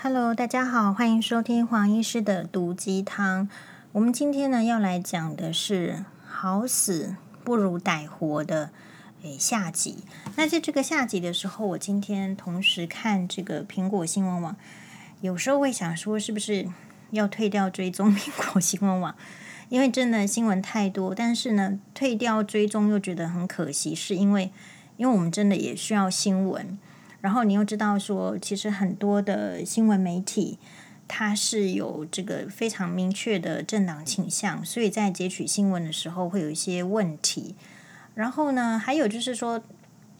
[0.00, 3.48] Hello，大家好，欢迎收听黄医师的毒鸡汤。
[3.90, 8.70] 我们今天呢要来讲的是好死不如歹活的
[9.24, 10.04] 诶下集。
[10.36, 14.56] 那在这个下集的时候，我今天同时看这个苹果新闻网，
[15.20, 16.68] 有时候会想说，是不是
[17.10, 19.16] 要退掉追踪苹果新闻网？
[19.68, 24.52] 因为真的新闻太多，但是呢，退掉追踪又觉得很可惜，是因为
[24.96, 26.78] 因为我们真的也需要新闻。
[27.20, 30.58] 然后你又知道说，其实很多的新闻媒体，
[31.08, 37.56] 它是有这个非常明确的政党倾向，所以在截取新闻的时候会有一些问题。
[38.14, 39.62] 然后呢，还有就是说，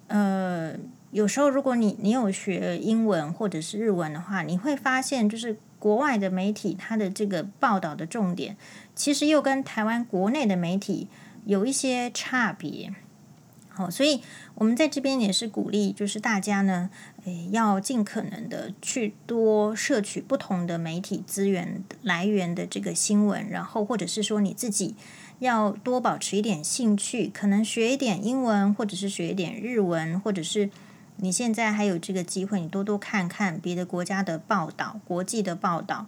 [0.09, 0.74] 呃，
[1.10, 8.56] 有时候如果你你有学英文或者是日文的话，你会发现就是国外的媒体它的这个报道的重点，
[8.96, 11.06] 其实又跟台湾国内的媒体
[11.45, 12.92] 有一些差别。
[13.78, 14.20] 哦，所以
[14.56, 16.91] 我们在这边也是鼓励，就是大家呢，
[17.24, 24.96] 诶，要尽可能的去多摄取不同的媒体资源来源的这个新闻，然后或者是说你自己
[25.38, 30.68] 要多保持一点兴趣，可能学一点英文，或者是学一点日文，或者是
[31.18, 36.06] 你现在还有这个机会，你多多看看别的国家的报道、国际的报道，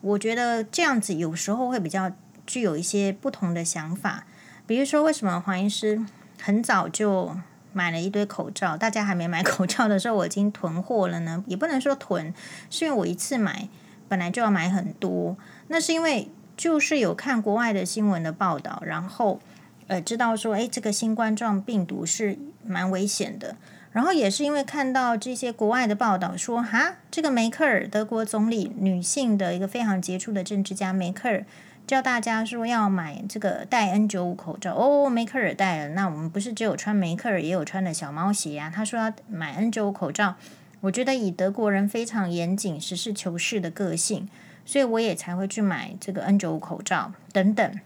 [0.00, 2.10] 我觉得这样子有时候会比较
[2.44, 4.26] 具有一些不同的想法，
[4.66, 6.04] 比如说为什么黄医师
[6.44, 7.36] 很早就
[7.72, 11.44] 买了一堆口罩，大家还没买 口罩的时候，我已经囤货了呢。
[11.46, 12.34] 也不能说囤，
[12.68, 13.68] 是因为我一次买
[14.08, 15.36] 本来就要买很多。
[15.68, 19.40] 那是因为就是有看国外的新闻的报道，然后
[19.86, 23.54] 呃知道说，诶，这个新冠状病毒是蛮危险的。
[23.92, 31.44] 然后也是因为看到这些国外的报道说，哈，这个梅克尔德国总理女性的一个非常杰出的政治家梅克尔。
[31.92, 38.72] 叫大家说要买这个戴 N 九五口罩哦，梅克尔戴了，那我们不是只有穿梅克尔，也有穿的小猫鞋啊。
[38.74, 40.36] 他说要买 N 九五口罩，
[40.80, 44.26] 我觉得以德国人非常严谨、实事求是的个性，
[44.64, 47.78] 所以我也才会去买这个 N 九五口罩等等。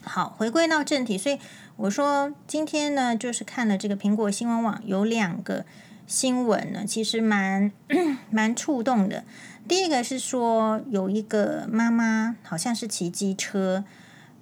[0.00, 1.38] 好，回归到正题，所以
[1.76, 5.66] 我说今天呢，就是看了这个苹果新闻网有两个
[6.06, 7.70] 新闻呢，其实蛮
[8.30, 9.24] 蛮触动的。
[9.68, 13.84] 第一个是说，有一个妈妈好像是骑机车，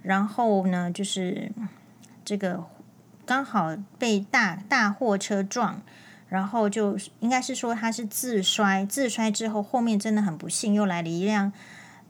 [0.02, 1.52] 然后呢，就是
[2.24, 2.64] 这个
[3.24, 5.82] 刚好被大大货车撞，
[6.28, 11.52] 然后就应该是说她是自摔，自摔之后后面真的很不幸，又来了一辆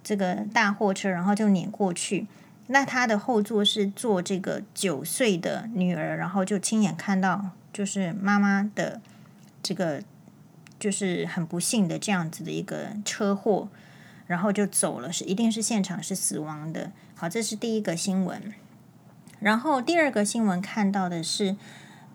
[0.02, 2.26] 这个大货车，然后就碾过去。
[2.68, 9.00] 那她的后座是坐这个九岁的女儿，然后就亲眼看到就是妈妈的
[9.62, 10.02] 这个。
[10.80, 13.68] 就是很不幸的这样子的一个车祸，
[14.26, 16.90] 然后就走了，是一定是现场是死亡的。
[17.14, 18.54] 好，这是第一个新闻。
[19.38, 21.56] 然后第二个新闻看到的是，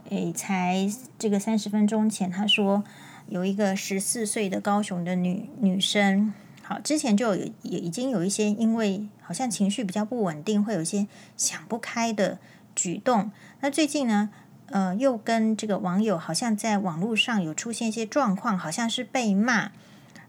[0.09, 2.83] 诶，才这个三十分钟前，他说
[3.27, 6.33] 有一个十四岁的高雄的女女生，
[6.63, 12.39] 好，之前就有也已经有一些因为好像情绪比较不稳定，会有一些想不开的
[12.75, 13.31] 举动。
[13.61, 14.31] 那最近呢？
[14.67, 19.71] 呃，又跟这个网友好像在网络上有出现一些状况，好像是被骂，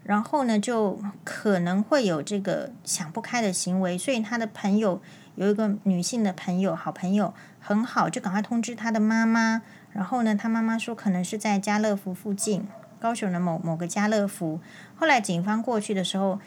[0.02, 5.00] 然后呢，就可能会有这个想不开的行为，所以他的朋友
[5.36, 12.66] 有一个女性的朋友，好朋友很好，就赶快通知他的妈妈，然后呢，他妈妈说可能是在家乐福附近，
[13.00, 14.60] 高雄的某某个家乐福，
[14.94, 16.38] 后来警方过去的时候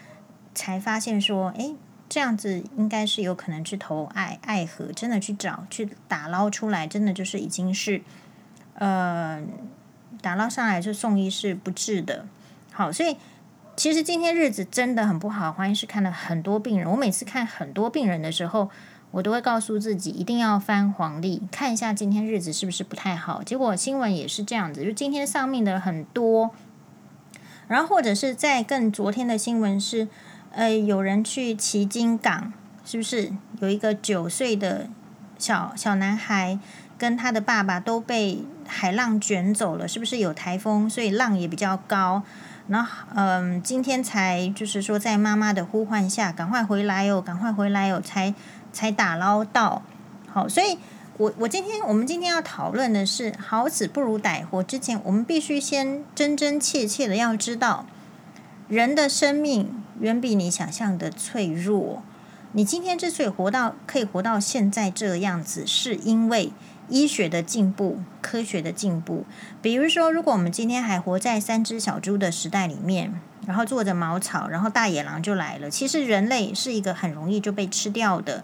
[0.54, 1.74] 才发现说，诶。
[2.10, 8.02] 这样子应该是有可能去投爱爱河，真的去找去打捞出来，真的就是已经是，
[8.74, 9.40] 呃，
[10.20, 12.26] 打捞上来就送医是不治的。
[12.72, 13.16] 好，所以
[13.76, 15.52] 其实今天日子真的很不好。
[15.52, 18.68] 黄医师看了很多病人，我每次看很多病人的时候，
[19.12, 23.40] 我都会告诉自己一定要翻黄历，看一下今天日子是不是不太好。
[23.44, 26.50] 结果新闻也是这样子，就今天丧命的很多，
[27.68, 30.08] 然后或者是在更昨天的新闻是。
[30.52, 32.52] 呃，有人去旗津港，
[32.84, 34.88] 是不是有一个九岁的
[35.38, 36.58] 小小男孩
[36.98, 39.86] 跟他的爸爸都被海浪卷走了？
[39.86, 42.22] 是不是有台风，所以浪也比较高？
[42.66, 48.34] 然后，嗯、今天才就是说，在妈妈的呼唤下，赶快回来哦，赶快回来哦，才
[48.72, 49.82] 才打捞到。
[50.28, 50.78] 好，所以
[51.16, 54.62] 我我今天我们今天要讨论的是好死不如歹活。
[54.64, 57.86] 之前我们必须先真真切切的要知道
[58.68, 59.79] 人的生命。
[60.00, 62.02] 远比你想象的脆弱。
[62.52, 66.52] 你今天之所以活到可以活到现在这个样子，是因为
[66.88, 69.24] 医学的进步、科学的进步。
[69.62, 73.14] 比如说，如果我们今天还活在三只小猪的时代里面，
[73.46, 75.70] 然后坐着茅草，然后大野狼就来了。
[75.70, 78.42] 其实人类是一个很容易就被吃掉的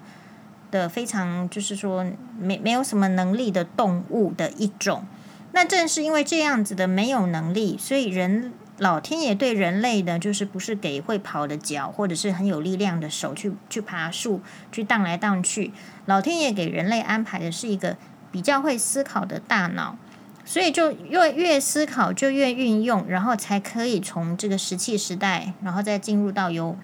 [0.70, 2.06] 的非常就是说
[2.38, 5.05] 没没有什么能力的动物的一种。
[5.50, 8.53] 那正是因为这样子的没有能力，所以人。
[8.78, 15.73] 老天爷对人类的，就是不是给会跑的脚，或者是很有力量的手去去爬树，去荡来荡去。
[16.05, 17.96] 老天爷给人类安排的是一个
[18.31, 19.96] 比较会思考的大脑，
[20.44, 26.76] 所以就越越思考就越运用，然后才可以从这个石器时代，然后再进入到有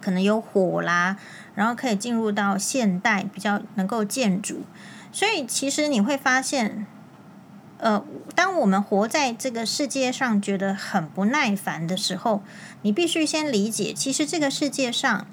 [0.00, 1.18] 可能有火啦，
[1.54, 4.62] 然后可以进入到现代比较能够建筑。
[5.12, 6.86] 所以其实你会发现。
[7.80, 8.04] 呃，
[8.34, 12.42] 当我们活在这个世界上觉得很不耐烦的时候，
[12.82, 15.26] 你必须先理解，其实这个世界上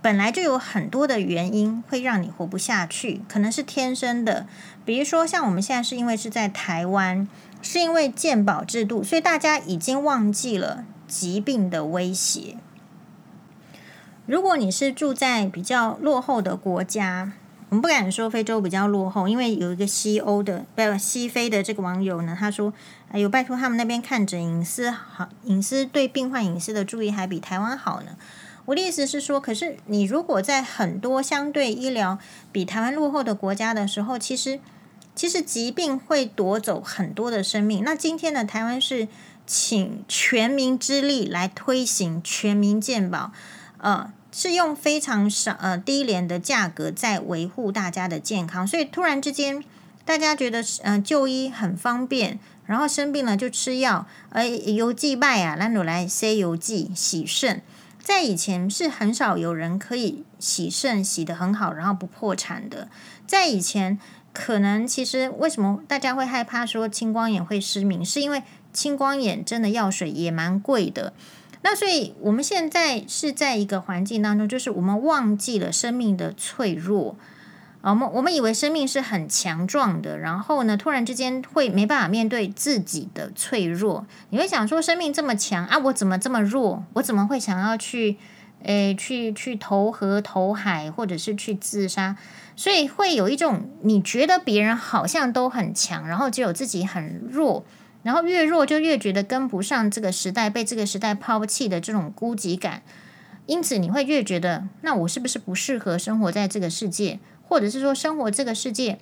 [0.00, 4.46] 本来就有很多的原因会让你活不下去，可能是天生的，
[4.84, 7.28] 比如说像我们现在是因为是在台湾，
[7.60, 12.56] 是因为健保制度，所以大家已经忘记了疾病的威胁。
[14.26, 17.32] 如果你是住在比较落后的国家，
[17.70, 22.72] 我们不敢说非洲比较落后，因为有一个西欧的，不，西非的这个网友呢，他说
[23.12, 28.16] ：“哎呦，拜托他们那边看诊隐私好，隐私对病患隐私的注意还比台湾好呢。”
[28.66, 32.18] 我的意思是说，可是你如果在很多相对医疗
[32.50, 34.58] 比台湾落后的国家的时候，其实
[35.14, 37.84] 其实疾病会夺走很多的生命。
[37.84, 39.06] 那今天呢，台湾是
[39.46, 43.30] 请全民之力来推行全民健保，
[43.78, 44.12] 呃。
[44.32, 49.62] 是用非常少呃低廉的价格在维护大家的健康，所以突然之间
[50.04, 57.60] 大家觉得嗯、呃、就医很方便，然后生病了就吃药，呃邮寄拜啊，那种来塞邮寄洗肾，
[58.02, 62.88] 在以前是很少有人可以洗肾洗得很好，然后不破产的。
[63.26, 63.98] 在以前，
[64.32, 68.42] 可能其实为什么大家会害怕说青光眼会失明，是因为
[68.72, 71.12] 青光眼真的药水也蛮贵的。
[71.62, 77.16] 那所以，我们现在是在一个环境当中，就是我们忘记了生命的脆弱
[77.82, 77.90] 啊。
[77.90, 84.06] 我们我们以为生命是很强壮的，然后呢，突然之间会没办法面对自己的脆弱。
[84.30, 86.82] 你会想说，生命这么强啊，我怎么这么弱？
[86.94, 88.16] 我怎么会想要去，
[88.62, 92.16] 诶，去去投河投海，或者是去自杀？
[92.56, 97.66] 所以会有一种你觉得别人好像都很强，然后只有自己很弱。
[98.02, 102.82] 然后越弱就越觉得跟不上这个时代，被这个时代抛弃的这种孤寂感，
[103.44, 108.98] 因此你会越觉得，那我是不是不适合生活在这个世界，或者是说生活这个世界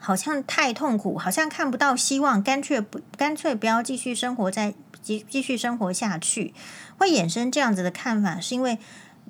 [0.00, 4.72] 好像太痛苦，好像看不到希望，干脆不干脆不要继续生活在
[5.02, 6.54] 继继续生活下去，
[6.96, 8.78] 会衍生这样子的看法，是因为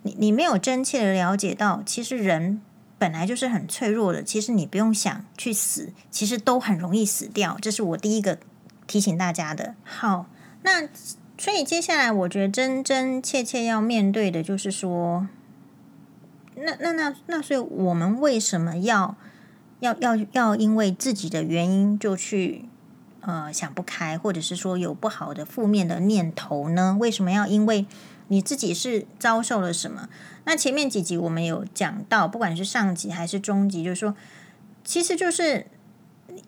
[0.05, 2.61] 你你没有真切的了解到，其实人
[2.96, 8.38] 本来就是很脆弱的，其实你不用想去死，其实都很容易死掉，这是我第一个。
[8.86, 9.75] 提醒大家的。
[9.82, 10.26] 好，
[10.62, 10.88] 那
[11.36, 15.26] 所以接下来我觉得真真切切要面对的就是说，
[16.54, 19.16] 那那那那，所以我们为什么要
[19.81, 22.66] 要要要因为自己的原因就去
[23.20, 26.96] 呃想不开，或者是说有不好的负面的念头呢？
[27.00, 27.86] 为什么要因为
[28.28, 30.08] 你自己是遭受了什么？
[30.44, 34.14] 那前面几集我们有讲到，不管是上集还是中集，就是说，
[34.84, 35.66] 其实就是。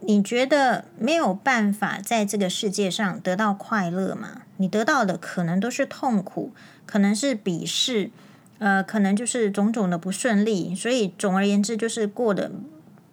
[0.00, 4.42] 你觉得没有办法在这个世界上得到快乐吗？
[4.58, 6.52] 你得到的可能都是痛苦，
[6.84, 8.10] 可能是鄙视，
[8.58, 10.74] 呃，可能就是种种的不顺利。
[10.74, 12.52] 所以总而言之，就是过得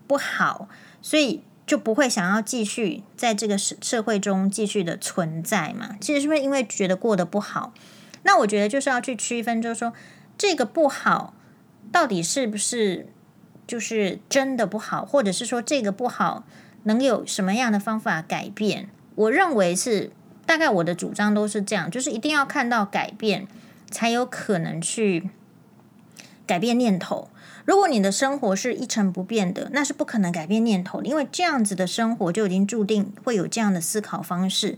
[0.08, 0.68] 不好，
[1.02, 5.98] 所以就不会想要继续在这个社社会中继续的存在嘛。
[6.00, 7.74] 其实是不是因为觉得过得不好？
[8.24, 9.94] 那我觉得就是要去区分，就是说
[10.38, 11.34] 这个不好
[11.92, 13.08] 到底是不是
[13.66, 16.44] 就是真的不好，或者是说这个不好。
[16.84, 18.90] 能有什么样的方法改变？
[19.16, 20.12] 我认为是
[20.46, 23.48] 大概我的主张都是这样，就是一定要看到改变，
[23.90, 25.30] 才有可能去
[26.46, 27.30] 改变念头。
[27.66, 34.78] 如果你的生活是一成不变的，那是不可能改变念头的，因为这样子的生活就已经注定会有这样的思考方式。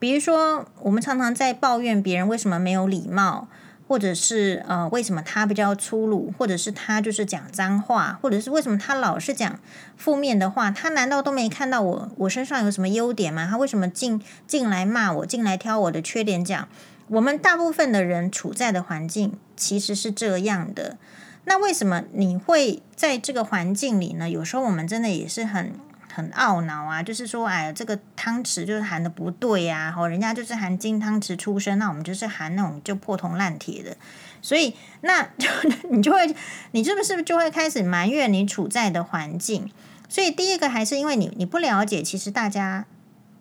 [0.00, 3.46] 比如说，我们常常在抱怨别人为什么没有礼貌。
[3.86, 6.32] 或者是呃，为什么他比较粗鲁？
[6.38, 8.18] 或者是他就是讲脏话？
[8.22, 9.58] 或者是为什么他老是讲
[9.96, 10.70] 负面的话？
[10.70, 13.46] 他难道都没看到我我身上有什么优点吗？
[13.50, 16.68] 他为什么进进来骂我，进来挑我的缺点讲？
[17.08, 20.96] 我们大部分的人处在的环境其实是这样的。
[21.44, 24.30] 那为什么你会在这个环境里呢？
[24.30, 25.72] 有时候我们真的也是很。
[26.14, 33.96] 很懊恼啊，就是说，哎呀，这个汤匙就是含的不对呀，吼，人家就是含金汤匙出身，那我们就是含那种就破铜烂铁的，
[34.40, 35.48] 所以那就
[35.90, 36.32] 你就会，
[36.70, 39.68] 你是不是就会开始埋怨你处在的环境？
[40.08, 42.86] 所以第一个还是因为你你不了解，其实大家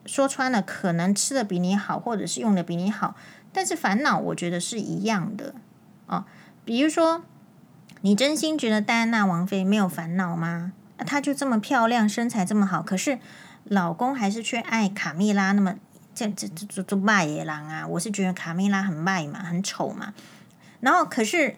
[0.08, 3.15] 说穿了，可能吃的比你好，或者是用的比你好，
[3.53, 5.53] 但是烦恼我觉得是一样的
[6.08, 6.25] 哦。
[6.65, 7.24] 比如说，
[8.01, 10.74] 你真心觉得戴安娜王妃没有烦恼吗？
[11.03, 13.19] 她就这么漂亮，身材这么好，可是
[13.65, 15.75] 老公还是却爱卡蜜拉那么
[16.15, 17.88] 这这这这这卖野狼啊！
[17.88, 20.13] 我是觉得卡蜜拉很卖嘛，很丑嘛。
[20.79, 21.55] 然后可是，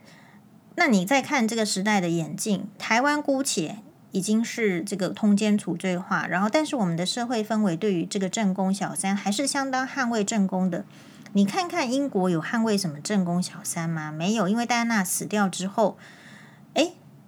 [0.75, 3.77] 那你再看这个时代的演进，台湾姑且
[4.11, 10.85] 已经是这个通奸处罪化，然后但是我们的社会氛围对于这个正宫小三还是相当捍卫正宫的。
[11.33, 14.09] 你看看英国有捍卫什么正宫小三吗？
[14.09, 15.97] 没有，因为戴安娜死掉之后，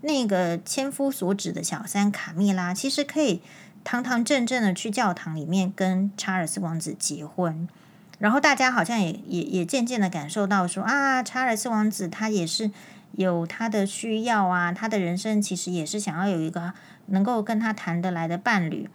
[0.01, 3.41] 那个千夫所指的小三卡蜜拉其实可以。
[3.83, 7.69] 堂堂正正的去教堂里面跟查尔斯王子结婚，
[8.19, 12.69] 然后大家好像也也也渐渐的感受到说啊，查尔斯王子他也是
[13.13, 16.73] 有他的需要啊，他的人生其实也是想要有一个
[17.05, 18.89] 能够跟他谈得来的伴侣。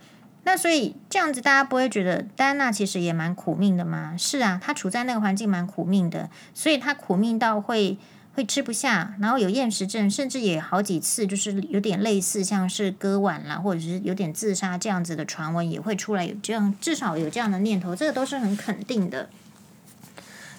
[0.45, 4.15] 那所以这样子大家不会觉得戴娜其实也蛮苦命的吗？
[4.19, 7.97] 是啊，她处在那个环境蛮苦命的，所以她苦命到会。
[8.35, 19.29] 会吃不下，然后有厌食症，甚至也好几次就是有点类似，像是割腕啦，或者是有点自杀这样子的传闻也会出来，有这样至少有这样的念头，这个都是很肯定的。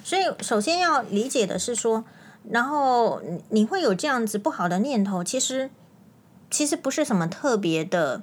[0.03, 2.05] 所以首先要理解的是说，
[2.51, 5.71] 然后你会有这样子不好的念头，其实
[6.51, 8.21] 其实不是什么特别的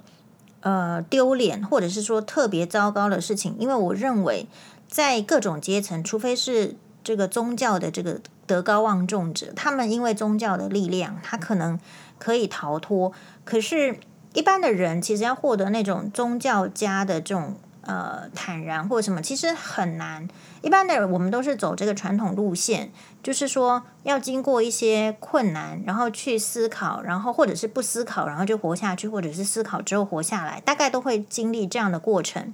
[0.61, 4.47] 呃丢脸，或者是说特别糟糕的事情，因为我认为
[4.87, 8.21] 在各种阶层，除非是这个宗教的这个。
[8.51, 11.79] 德高望重者，他们因为宗教的力量，他可能
[12.19, 13.13] 可以逃脱。
[13.45, 13.97] 可是，
[14.33, 20.27] 一般的人其实要获得那种宗教家的这种呃坦然或什么，其实很难。
[20.61, 22.91] 一般的，我们都是走这个传统路线，
[23.23, 32.53] 就是说要经过一些困难，然后去思考，然后或者是不思考，然后就活下去，或者是思考之后活下来，大概都会经历这样的过程。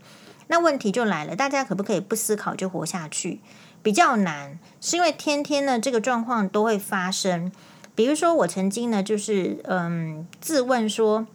[0.49, 3.41] 那问题就来了，大家可不可以不思考就活下去？
[3.83, 7.51] 比较难，是因为天天呢这个状况都会发生。
[7.93, 11.27] 比如说，我曾经呢就是嗯自问说，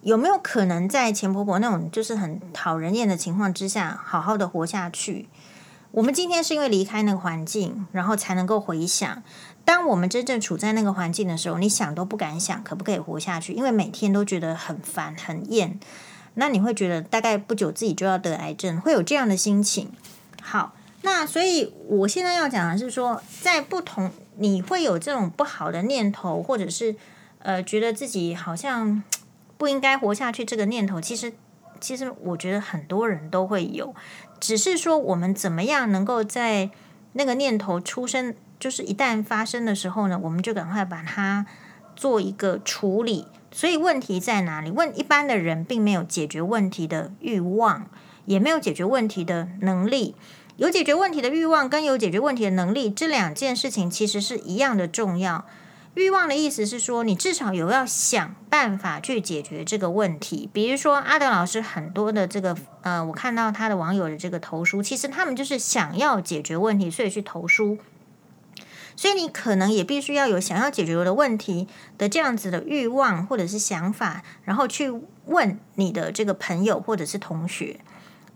[0.00, 5.28] 有没有可能在钱婆婆那种就是很讨人厌的情况之下，好好的活下去？
[5.90, 9.22] 我们今天是因为离开那个环境，然后才能够回想，
[9.66, 13.52] 当我们真正处在那个环境的时候，你想都不敢想，可不可以活下去？
[13.52, 15.78] 因为每天都觉得很烦很厌，
[16.32, 19.90] 那你会觉得大概不久自己就要得癌症，会有这样的心情。
[20.40, 20.72] 好。
[21.02, 26.94] 那所以，我现在要讲的是说，在不同你会有这种不好的念头，或者是
[27.38, 29.02] 呃，觉得自己好像
[29.56, 31.32] 不应该活下去这个念头，其实，
[31.80, 33.94] 其实我觉得很多人都会有，
[34.38, 36.70] 只是说我们怎么样能够在
[37.14, 41.46] 那个念头出生，就是一旦发生的时候呢，我们就赶快把它
[41.96, 43.26] 做一个处理。
[43.50, 44.70] 所以问题在哪里？
[44.70, 47.88] 问一般的人并没有解决问题的欲望，
[48.26, 50.14] 也没有解决问题的能力。
[50.60, 55.46] 有解决问题的欲望跟有解决问题的能力，这两件事情其实是一样的重要。
[55.94, 60.50] 欲望的意思是说，你至少有要想办法去解决这个问题。
[60.52, 67.78] 比如说阿德老师很多的这个呃，我看到他的网友的这个投书，其实他们就是想要解决问题，所以去投书。
[68.94, 74.92] 所以你可能也必须要有想要解决的问题的这样子的欲望或者是想法，然后去
[75.24, 77.80] 问你的这个朋友或者是同学。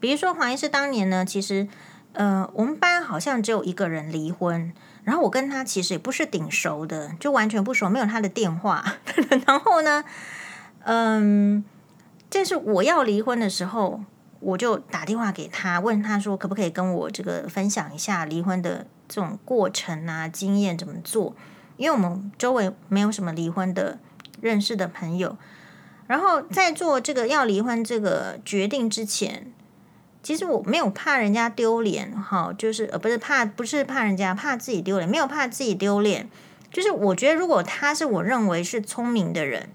[0.01, 1.69] 比如说黄医师当年呢，其实。
[2.15, 8.85] 呃，我们班好像只有一个人离婚，然后我跟他其实也不是顶熟的，就完全不熟，没有他的电话。
[9.47, 10.05] 然后呢，
[10.85, 11.65] 嗯，
[12.31, 14.01] 这是我要离婚的时候，
[14.39, 21.35] 我就打电话给他，问他说可不可以跟我这个分享一下离婚的这种过程啊，经验怎么做？
[21.77, 23.99] 因为我们周围没有什么离婚的
[24.41, 25.37] 认识的朋友，
[26.07, 29.53] 然后在做这个要离婚这个决定之前。
[30.25, 36.31] 其实我没有怕人家丢脸，哈，就是呃，不是怕，不是怕人家，怕自己丢脸，没有怕自己丢脸。
[36.73, 39.69] 就是我觉得，如果他是我认为是聪明的人，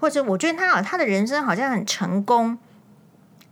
[0.00, 2.56] 或者我觉得他好，他的人生好像很成功，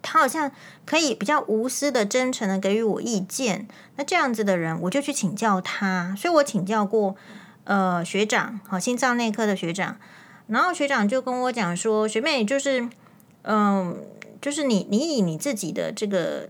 [0.00, 0.50] 他好像
[0.86, 6.14] 可以比较无私的、真诚的给予我意见，那这样子的人，我就去请教他。
[6.16, 7.14] 所以我请教过
[7.64, 9.98] 呃学长，好，心脏内科的学长，
[10.46, 12.88] 然后学长就跟我讲说，学妹就是
[13.42, 13.94] 嗯。
[14.40, 16.48] 就是你，你以你自己的这个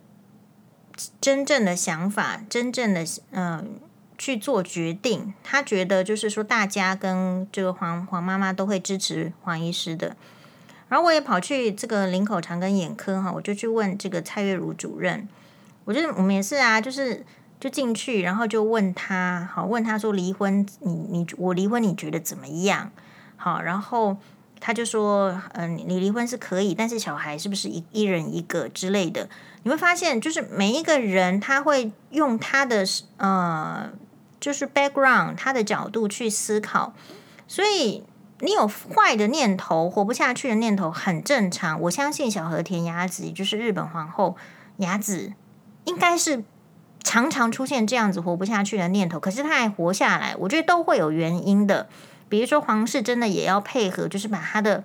[1.21, 3.81] 真正的想法，真正的嗯、
[4.19, 5.33] 去做决定。
[5.43, 10.17] 他觉得就是说，大家跟这个黄黄妈妈都会支持黄医师的。
[10.89, 15.27] 然后我也跑去这个林口长庚眼科哈，我就去问这个蔡月如主任。
[15.85, 17.25] 我觉得我们也是啊，就是
[17.59, 22.93] 就进去，然后就问他，好问他说离婚，你你我离婚你觉得怎么样？
[23.37, 24.19] 好，然后。
[24.61, 29.29] 他就说：“嗯，你离婚是可以，但是小孩是不是一一人一个之类的？
[29.63, 32.85] 你会发现，就是每一个人他会用他的
[33.17, 33.91] 呃，
[34.41, 36.93] 就是 background，他的角度去思考。
[37.47, 38.03] 所以
[38.41, 41.81] 你有坏的念头，活不下去的念头很正常。
[41.83, 44.37] 我相信小和田雅子，也就是日本皇后，
[44.79, 45.33] 雅子
[45.85, 46.43] 应该是
[47.03, 51.89] 常常出现这样子活不下去的念头，可是她还活下来，我觉得都会有原因的。
[52.29, 54.85] 比如说皇室真的也要配合，就是把他的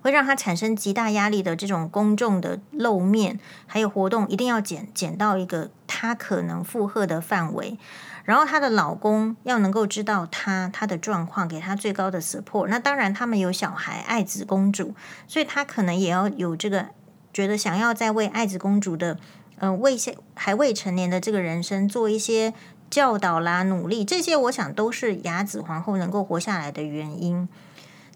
[0.00, 7.78] 会让他产生极大压力的这种公众的露面，还有活动，一定要减减到一个他可能负荷的范围。
[8.24, 12.66] 然后她的老公要能够知道她她的状况，给她最高的 support。
[12.66, 14.96] 那当然，他们有小孩，爱子公主，
[15.28, 16.86] 所以她可能也要有这个
[17.32, 19.14] 觉得想要在为爱子公主的
[19.58, 19.96] 嗯、呃、未
[20.34, 22.52] 还未成年的这个人生做一些
[22.90, 24.04] 教导啦、努力。
[24.04, 27.48] 这些我想都是雅子皇后能够活下来的原因。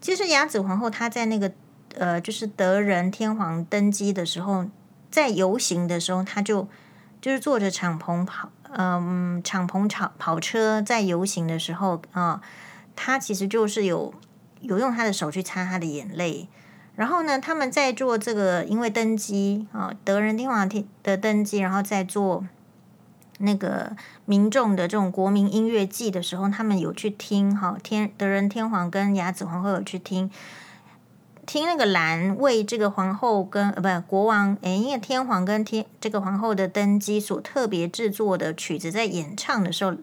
[0.00, 1.52] 其实雅子皇后她在那个
[1.96, 4.66] 呃，就是德仁天皇登基的时候，
[5.10, 6.68] 在游行的时候，她就
[7.20, 8.50] 就是坐着敞篷跑。
[8.72, 12.40] 嗯，敞篷跑跑车在游行的时候啊，
[12.94, 14.14] 她其实就是有
[14.60, 16.48] 有用她的手去擦她的眼泪。
[16.94, 22.44] 然后呢，他们在做这个，因为登基啊，德仁天皇天的登基，然后在做
[23.40, 30.30] 那个民众的这种国民音乐祭的时候，他们有去听哈天德仁天皇跟雅子皇后有去听。
[31.46, 39.96] 听那个兰为这个皇后跟呃不国王诶，因为天皇跟天这个皇后的登基所特别制作的曲子，在演唱的时候，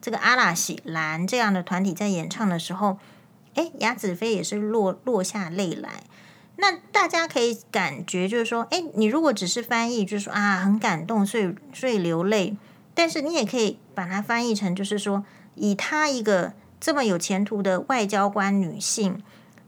[0.00, 2.98] 这个阿拉西兰这样的团体在演唱的时候，
[3.54, 6.04] 诶，雅子妃也是落落下泪来。
[6.62, 12.56] 那大家可以感觉就是说，诶，你如果只是翻译，就是说啊很感动，所以所以流泪。
[12.94, 15.24] 但是你也可以把它翻译成，就是说
[15.56, 19.20] 以她一个这么有前途的外交官女性。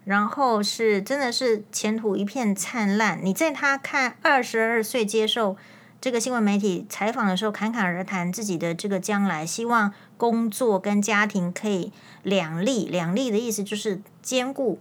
[0.05, 3.19] 然后是真的是前途一片灿烂。
[3.25, 5.57] 你在她看二十二岁接受
[6.01, 11.91] 这个新闻媒体采访的时候，侃侃而谈自己的这个将来，希望工作跟家庭可以
[12.23, 12.87] 两立。
[12.87, 14.79] 两立的意思就是兼顾。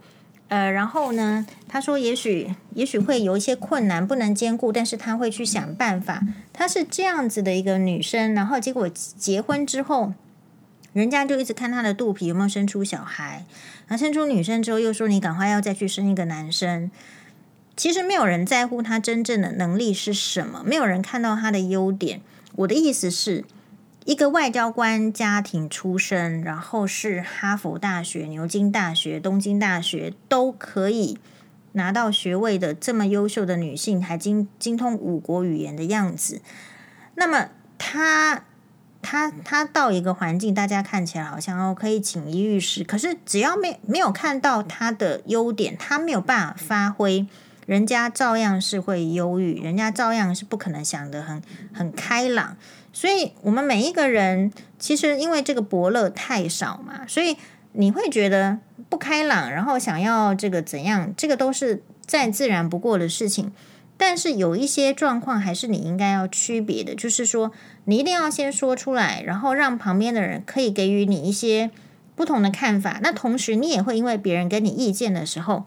[0.54, 6.22] 呃，然后呢，他说也许也许会有一些困难不能兼顾，但是他会去想办法。
[6.54, 10.14] 她是这样子的一个女生，然后结果结婚之后。
[10.94, 13.48] 人家就一直看她的肚皮有没有生出小孩，
[13.88, 16.92] 然后生出女生之后又说你赶快要再去生一个男生。
[17.76, 22.22] 其实没有人在乎她真正的能力是什么，没有人看到她的优点。
[22.58, 23.44] 我的意思是，
[24.06, 31.18] 一个外交官家庭出身，然后是哈佛大学、牛津大学、东京大学都可以
[31.74, 36.42] 拿到学位的这么优秀的女性，还精精通五国语言的样子，
[37.16, 38.44] 那么她。
[39.06, 47.28] 他他到一个环境，大家看起来好像哦可以锦衣玉食，可是只要没没有看到他的优点，他没有办法发挥，
[47.66, 51.42] 人家照样是会忧郁，人家照样是不可能想得很
[51.74, 52.58] 很开朗。
[52.92, 57.36] 所以，我们每一个人其实因为这个伯乐太少嘛，所以
[57.72, 63.52] 你会觉得不开朗，然后想要这个怎样，这个都是再自然不过的事情。
[63.96, 67.52] 但是有一些状况还是你应该要区别的，就是说
[67.86, 71.72] 你一定要先说出来，然后让旁边的人可以给予你一些
[72.16, 73.00] 不同的看法。
[73.02, 75.66] 那同时你也会因为别人给你意见的时候，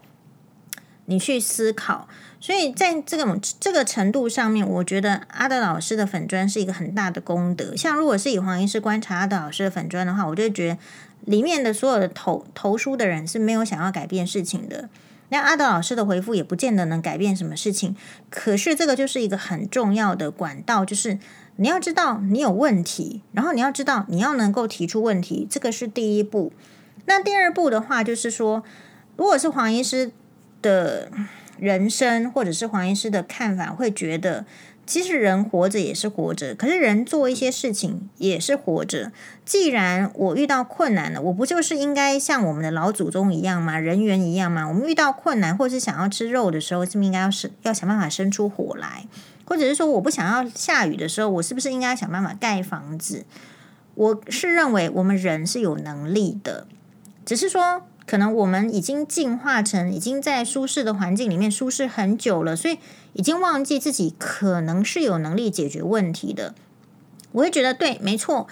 [1.07, 2.07] 你去思考。
[2.39, 7.75] 所以在这个这个程度上面，我觉得阿德老师的粉砖是一个很大的功德。
[7.75, 10.77] 像如果是以黄医师观察阿德老师的粉砖的话，我就觉得
[11.25, 14.87] 里面的所有的投投书的人是没有想要改变事情的。
[15.29, 17.95] 那阿德老师的回复也不见得能改变什么事情，
[18.29, 21.17] 可是这个就是一个很重要的管道，就是
[21.57, 26.53] 你要知道你有问题，然后你要知道你要能够提出问题，这个是第一步。
[27.07, 28.63] 那第二步的话，就是说，
[29.17, 30.11] 如果是黄医师
[30.61, 31.11] 的
[31.59, 34.45] 人生，或者是黄医师的看法，会觉得。
[34.85, 39.11] 其实人活着也是活着，可是人做一些事情也是活着。
[39.43, 43.77] 既然我遇到困难了，我不就是应该像我们的老祖宗一样吗？
[43.77, 44.65] 人猿一样吗？
[44.65, 49.05] 我们遇到困难或是想要吃肉的时候，是不是应该要是要想办法生出火来？
[49.43, 53.25] 或者是说我不想要下雨的时候，我是不是应该想办法盖房子？
[53.95, 56.65] 我是认为我们人是有能力的，
[57.25, 57.85] 只是说。
[58.07, 62.79] 可能我们已经进化成已经在舒适的环境里面舒适很久了，所以
[63.11, 66.55] 已经忘记自己可能是有能力解决问题的。
[67.33, 68.47] 我会觉得对，没错，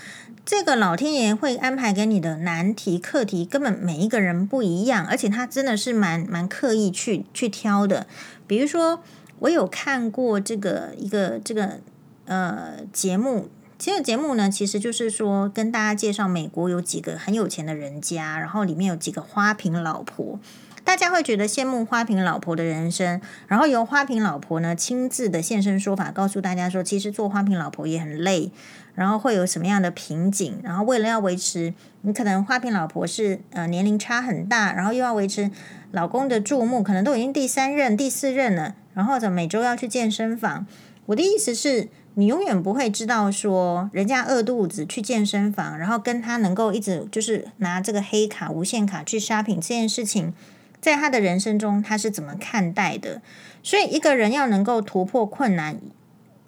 [0.45, 8.05] 这个老天爷会安排给你的难题课题，根本每一个人不一样，而且他真的是蛮蛮刻意去去挑的。
[8.45, 9.01] 比如说，
[9.39, 11.79] 我有看过这个一个这个
[12.25, 13.49] 呃节目。
[13.85, 20.39] 这个节目呢，其实就是说跟大家介绍美国有几个很有钱的人家，然后里面有几个花瓶老婆，
[20.83, 28.49] 大家会觉得羡慕花瓶老婆的人生，然后由花瓶老婆呢亲自的现身说法，告诉大家说，其实做花瓶老婆也很累，
[28.95, 31.71] 然后会有什么样的瓶颈，然后为了要维持，
[32.01, 35.51] 你可能花瓶老婆是呃年龄差很大，然后又要维持
[35.91, 40.65] 老公的注目，可能都已经第三任、第四任了，然后怎么每周要去健身房。
[41.05, 50.33] 我的意思是，你永远不会知道说，人家饿肚子去健身房，然后跟他能够一直就是拿这个黑卡、无限卡去 shopping 这件事情，
[50.79, 53.21] 在他的人生中他是怎么看待的？
[53.61, 55.77] 所以，一个人要能够突破困难，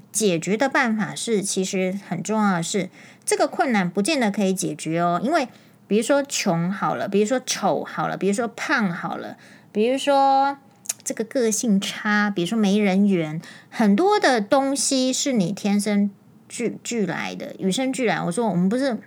[0.10, 2.90] 解决的办法是，其实很重要的是，
[3.26, 5.20] 这个困难不见得可以解决哦。
[5.22, 5.50] 因为，
[5.86, 9.36] 比如说穷好了，比如说丑好了，比如说胖好了，
[9.74, 10.58] 比如说。
[11.08, 16.12] 这个个性差，比如说没人缘，很多的东西是你天生
[16.50, 18.22] 俱俱来的，与生俱来。
[18.22, 18.98] 我说我们不是，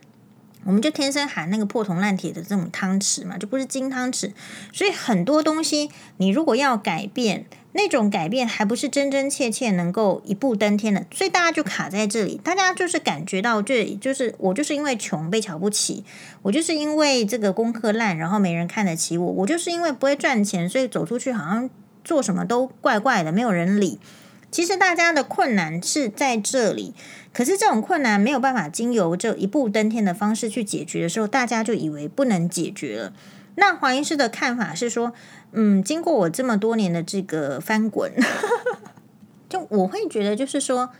[0.65, 4.33] 我们就天生含那个破铜烂铁的这种汤匙嘛，就不是金汤匙。
[4.73, 11.05] 所以很多东西，你如果要改变，那种改变还不是真真切切能够一步登天的。
[11.13, 16.03] 所以大家就卡在这里，大家就是感觉到，这就是我就是因为穷被瞧不起，
[16.41, 21.69] 我就是因为这个功课烂，然后没人看得起我，我就是因为不会赚钱，所以走出去好像。
[22.05, 23.99] 做什么都怪怪的，没有人理。
[24.51, 26.93] 其实大家的困难是在这里，
[27.33, 33.13] 可是这种困难没有办法经由这一步登天的方式去解决的时候，大家就以为不能解决了。
[33.55, 35.13] 那黄医师的看法是说，
[35.53, 38.13] 嗯，经过我这么多年的这个翻滚，
[39.49, 40.91] 就我会觉得，就是说，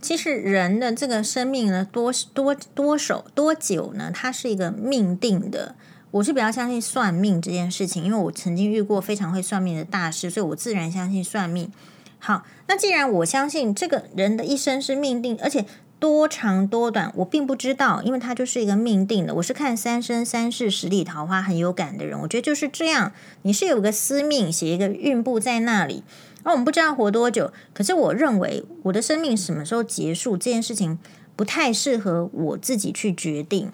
[0.00, 4.10] 其实人的这个生命呢，多多多少多久呢？
[4.12, 5.76] 它是一个命定的。
[6.16, 11.70] 我是比较相信算命这件事情，因为我曾经遇过非常会算命的大师，所以我自然相信算命。
[12.18, 15.66] 好，那既然我相信这个人的一生是命定，而且
[15.98, 19.34] 多长多短我并不知道，因为他就是一个命定的。
[19.34, 23.12] 我是看三生三世十里桃花很有感的人，我觉得就是这样。
[23.42, 26.02] 你是有个司命写一个运簿在那里，
[26.42, 30.98] 而我们不知道活多久，可是我认为我的生命什么时候结束这件事情
[31.36, 33.70] 不太适合我自己去决定。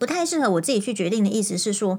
[0.00, 1.98] 不太适合我自己去决定的意思是说，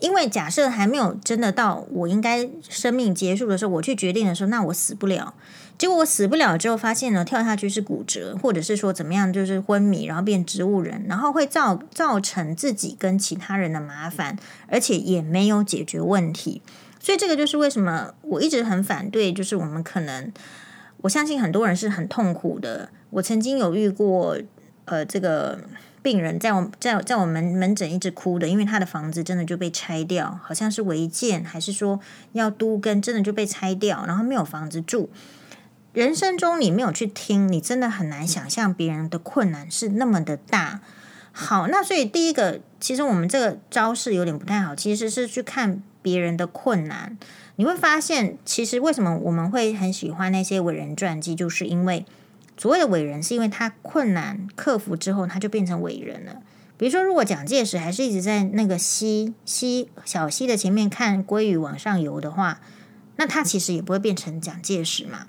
[0.00, 5.32] 因为假设还没有真的到我应该生命结束的时候，我去决定的时候，那我死不了。
[5.78, 16.60] 结果我死不了之后，发现呢，跳下去是骨折，或者是说怎么样，就是昏迷，然后变植物人，然后会造造成自己跟其他人的麻烦，而且也没有解决问题。
[16.98, 20.32] 所以这个就是为什么我一直很反对，就是我们可能，
[21.02, 22.90] 我相信很多人是很痛苦的。
[23.10, 24.36] 我曾经有遇过，
[24.86, 25.60] 呃，这个。
[26.02, 32.00] 病人在我在在我们门诊一直哭的，因为他的房子真的就被拆掉，好像是违建，还是说
[32.32, 35.10] 要都跟，真的就被拆掉，然后没有房子住。
[35.92, 40.80] 人生中你没有去听，你真的很难想象别人的困难是那么的大。
[41.32, 47.18] 好，那所以第一个，其实我们这个招式有点不太好，其实是去看别人的困难，
[47.56, 52.06] 你会发现，其实为什么我们会很喜欢那些伟人传记，就是因为。
[52.60, 56.42] 所谓的伟人，是因为他困难克服之后，他就变成伟人了。
[56.76, 62.60] 比如说，如果蒋介石还是一直在那个溪溪小溪的前面看鲑鱼往上游的话，
[63.16, 65.26] 那他其实也不会变成蒋介石嘛。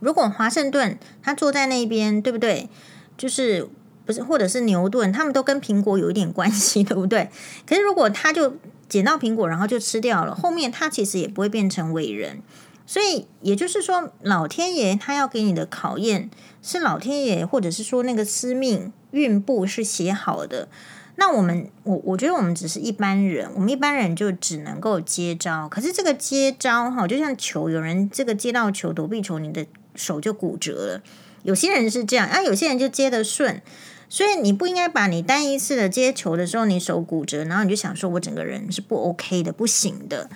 [0.00, 2.70] 如果华盛顿他坐在那边，对不对？
[3.18, 3.68] 就是
[4.06, 7.28] 不是，或者是牛顿，他们都跟苹果有一点关系， 对不对？
[7.66, 8.56] 可是如果他就
[8.88, 12.40] 捡到苹果，然后就吃掉了，后面他其实也不会变成伟人。
[12.88, 16.30] 所以也就是说，老天爷他要给你的考验
[16.66, 20.66] 是老天爷，或者是说那个司命运簿是写好的。
[21.14, 25.68] 那我们我我觉得我们只是一般人，我们一般人就只能够接招。
[25.68, 31.02] 可是这个接招哈，就像球，有人这个接到球躲避球，你的手就骨折了。
[31.44, 33.62] 有些人是这样，啊，有些人就接得顺。
[34.08, 40.28] 所以你不应该把你单一次的接球的时候，你手骨折，然后你就想说我整个人是不 OK 的，不行的。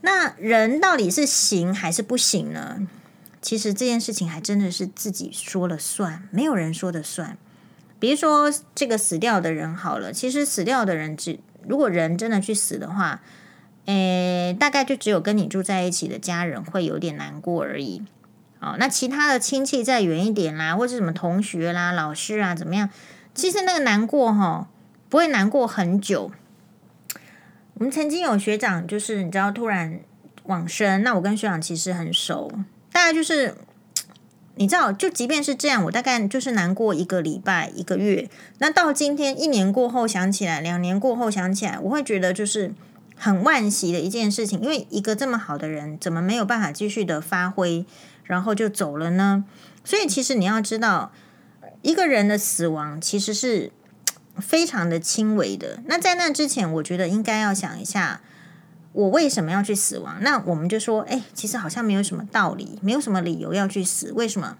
[0.00, 2.80] 那人到底是行还是不行呢？
[3.44, 7.36] 其实这件事情还真的是自己说了算，没有人说的算。
[8.00, 13.20] 比如说这个死掉的人好了，其实死掉的人只如果人真的去死的话，
[13.84, 18.02] 诶，大概就只有跟你住在一起的家人会有点难过而已。
[18.60, 22.88] 哦，那其他的亲戚再远一点啦，或者什么同学啦、老师啊，怎么样？
[23.34, 24.70] 其实那个难过哈，
[25.10, 26.32] 不会难过很久。
[27.74, 30.00] 我们曾经有学长，就是你知道突然
[30.44, 32.50] 往生，那我跟学长其实很熟，
[32.94, 33.56] 大概就是
[34.54, 38.30] 你知道，就即便是这样，我大概就是难过一个礼拜、一个月。
[38.58, 42.72] 那到今天一年过后想起来，两年过后想起来，我会觉得就是
[43.16, 47.84] 很惋惜的一件事情，因为一个这么好的人，怎么没有办法继续的发挥，
[48.22, 49.44] 然后就走了呢？
[49.84, 51.12] 所以其实你要知道，
[51.82, 53.72] 一个人的死亡其实是。
[54.36, 55.78] 非常的轻微的。
[55.86, 58.20] 那在那之前，我觉得应该要想一下，
[58.94, 60.18] 我为什么要去死亡？
[60.22, 64.12] 那我们就说，哎，其实好像没有什么道理，没有什么理由要去死。
[64.12, 64.56] 为什么？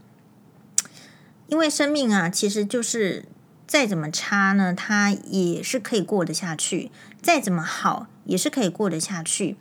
[1.46, 3.26] 因为生命啊，其实就是
[3.64, 6.90] 再怎么差呢，它也是可以过得下去；
[7.22, 9.56] 再怎么好，也是可以过得下去。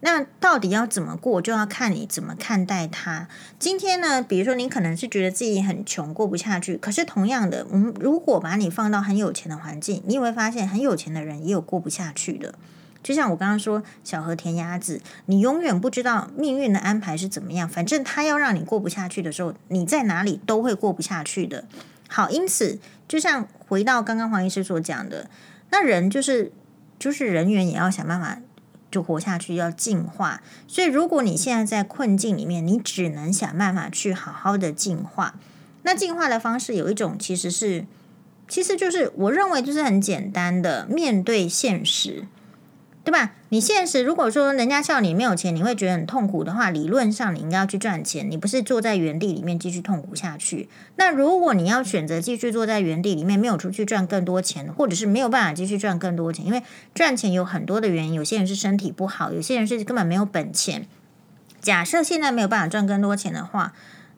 [0.00, 3.28] 那到底要怎么过，就要看你怎么看待它。
[3.60, 6.76] 今天呢，比如说你可能是觉得自己很穷，过不下去。
[6.76, 12.54] 可是同样的，我们如果把你放到很有钱的环境，你也会发现很有钱的人也有过不下去的。
[13.06, 17.68] 就像我刚刚说，小河填鸭子，你永远不知道命运的安排是怎么样。
[17.68, 21.64] 反正他要让你过不下去的时候，你在哪里都会过不下去的。
[22.08, 25.30] 好，因此就像回到刚刚黄医师所讲的，
[25.70, 26.50] 那人就是
[26.98, 28.40] 就是人员也要想办法。
[28.88, 30.40] 就活下去，要进化。
[30.66, 35.34] 所以，如果你现在在困境里面，你只能想办法去好好的进化。
[35.82, 37.84] 那进化的方式有一种，其实是，
[38.48, 42.24] 其实就是我认为就是很简单的面对现实。
[43.06, 43.34] 对吧？
[43.50, 50.68] 你现实如果说人家笑你没有钱，你会觉得很痛苦的话，理论上你应该要去赚钱，你不是坐在原地里面继续痛苦下去。
[50.96, 56.64] 那如果你要选择继续坐在原地里面，没有出去赚更多钱，或者是没有办法继续赚更多钱，因为
[56.96, 60.88] 赚钱有很多的原因，有些人是身体不好，有些人是根本没有本钱。
[61.60, 63.72] 假设现在没有办法赚更多钱的话，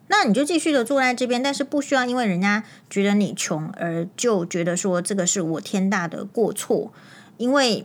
[0.07, 6.91] 那你就继续的坐在这边，但是不需要因为人家觉得你穷而就觉得说这个是我天大的过错，
[7.37, 7.85] 因为。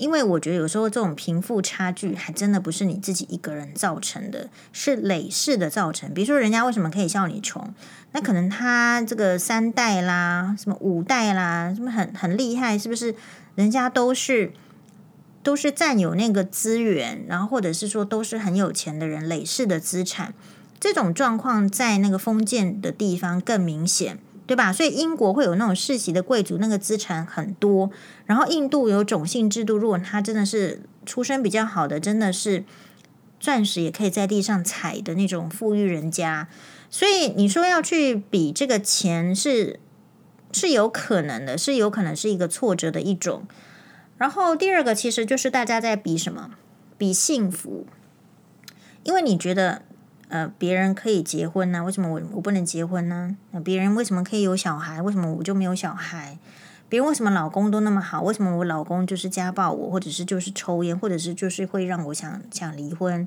[0.00, 6.14] 因为我觉得有时候这种贫富差距还真的不是你自己一个人造成的，是累世的造成。
[6.14, 7.74] 比如说，人家为什么可以笑你穷？
[8.12, 13.14] 那可能他这个三代啦，什么五代啦，什么很很厉害，是不是？
[13.56, 14.52] 人家都是
[15.42, 20.32] 都是占有那个资源，然后或者是说都是很有钱的人，累世的资产。
[20.80, 24.18] 这种状况在那个封建的地方更明显。
[24.50, 24.72] 对吧？
[24.72, 27.88] 所以英国会有那种世袭的贵族，那个资产很多。
[28.26, 32.64] 然后印度有种姓制度，如果他真的是出身比较好的，真的是
[33.38, 36.48] 钻石也可以在地上采的那种富裕人家。
[36.90, 39.78] 所以你说要去比这个钱是
[40.50, 43.46] 是有可能的，是有可能是一个挫折的一种。
[44.18, 46.50] 然后第二个其实就是大家在比什么？
[46.98, 47.86] 比幸福，
[49.04, 49.82] 因为你觉得。
[50.30, 51.82] 呃，别人可以结婚呢？
[51.82, 53.36] 为什么我我不能结婚呢？
[53.50, 55.02] 那别人为什么可以有小孩？
[55.02, 56.38] 为什么我就没有小孩？
[56.88, 58.22] 别人为什么老公都那么好？
[58.22, 63.26] 为什么我老公就是家暴我，或者是就是抽烟，或者是就是会让我想想离婚？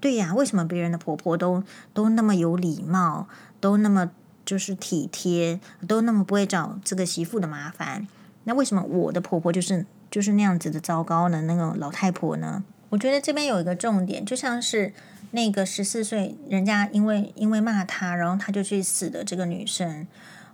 [0.00, 3.26] 对呀，为什么别人的婆婆都都那么有礼貌，
[3.58, 4.10] 都那么
[4.46, 8.06] 就是体贴，都那么不会找这个媳妇的麻烦？
[8.44, 12.62] 那为什么我的婆婆就是就是那样子的糟糕的那个老太婆呢？
[12.90, 14.92] 我觉得这边有一个重点，就像是。
[15.34, 20.06] 那个十四岁，人家因为因为骂他，然后他就去死的这个女生，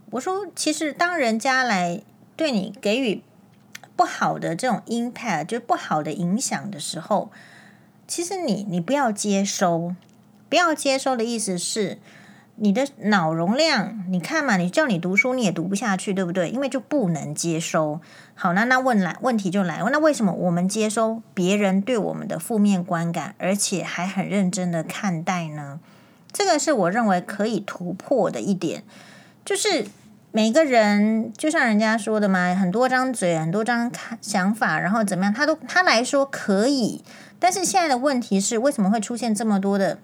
[0.08, 2.00] 我说，其实当人家来
[2.34, 3.22] 对你给予
[3.94, 7.30] 不好的这种 impact，就不好的影响的时候，
[8.08, 9.94] 其实你你不要接收，
[10.48, 11.98] 不要接收的意思是。
[12.62, 16.50] 你的脑容量，你看嘛，你叫你读书你也读不下去，对不对？
[16.50, 18.02] 因为就不能接收。
[18.34, 25.80] 好，那那问来问题就来了，那为什么我们接收别人对我们的负面观感，而且还很认真的看待呢？
[26.30, 28.84] 这个是我认为可以突破的一点，
[29.42, 29.86] 就是
[30.30, 37.02] 每个人就像人家说的嘛，很多张嘴，很多张看想法，然后怎么样，他都他来说可以，
[37.38, 39.96] 但是现在的问题是，为什么会出现这么多的？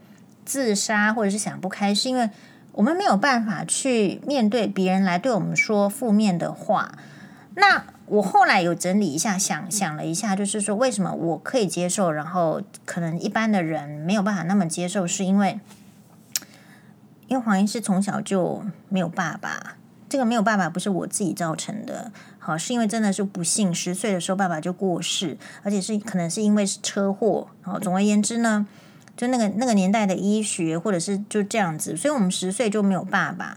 [0.46, 2.30] 自杀或者是想不开，是因为
[2.72, 6.96] 我们没有办法去面对别人来对我们说负面的话。
[7.56, 15.58] 那我后来有整理一下，想想了一下，就是说为什么我可以接受，然后可能一般的人没有办法那么接受，是因为
[17.26, 19.76] 因为黄医师从小就没有爸爸，
[20.08, 27.48] 这个没有爸爸不是我自己造成的，好，是因为真的是不幸，十岁的时候爸爸就过世，而且是可能是因为是车祸。
[27.62, 28.66] 好，总而言之呢。
[29.16, 33.56] 就那个那个年代的医学，或者是就这样子，所以我们十岁就没有爸爸。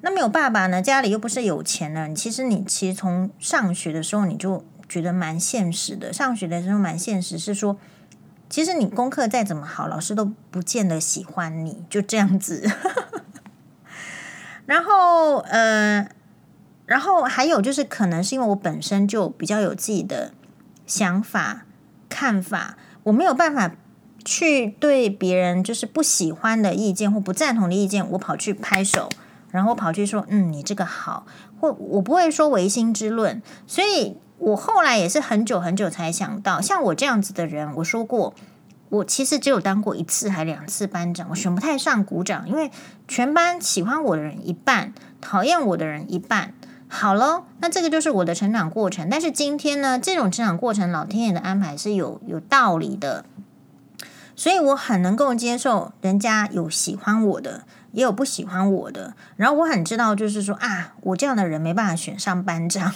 [0.00, 6.12] 那没有爸爸呢，家里又不是有钱人，其实你其实从上学的时候你就觉得蛮现实的。
[6.12, 7.76] 上学的时候蛮现实，是说
[8.48, 12.68] 其实你功课再怎么好，老师都不见得喜欢你，就这样子。
[14.66, 16.08] 然后呃，
[16.86, 20.32] 然后还有就是，可能是因为我本身就比较有自己的
[20.86, 21.66] 想法、
[22.08, 23.70] 看法，我没有办法。
[24.24, 29.08] 去对别人就是不喜欢的意见或不赞同的意见，我跑去拍手，
[29.50, 31.26] 然后跑去说：“嗯，你这个好。”
[31.60, 38.34] 或我不会说唯心之论，所以我后来也是很久很久才想到，像我这样子的人，我说过，
[38.88, 42.70] 我其实只有当过一次还两次班长，我选不太上股长，因为
[43.06, 46.54] 全班喜欢我的人一半，讨厌我的人一半。
[46.88, 49.08] 好了，那这个就是我的成长过程。
[49.10, 53.26] 但是今天呢，这种成长过程，老天爷的安排是有有道理的。
[54.40, 59.12] 所以我很能够接受人家有喜欢我的，也有不喜欢我的。
[59.36, 62.94] 然后我很知道，就是说啊，我这样的人没办法选上班长，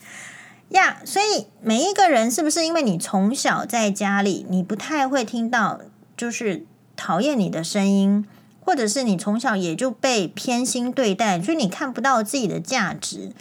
[0.70, 5.82] 呀，所以每一个人是不是因为你从小在家里，你不太会听到
[6.16, 6.64] 就是
[6.96, 8.26] 讨厌你的声音，
[8.60, 13.32] 或者是你从小也就被偏心对待，所以你看不到自己的价值。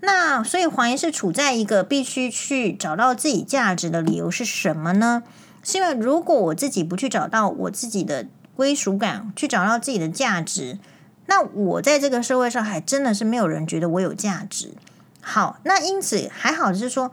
[0.00, 5.22] 那所以黄医师处在一个必须去找到自己价值的理由是什么呢？
[5.62, 10.78] 是因为如果我自己不去找到我自己的归属感，去找到自己的价值，
[11.26, 14.74] 那我在这个社会上还真的是没有人觉得我有价值。
[15.20, 17.12] 好，那因此还好，是说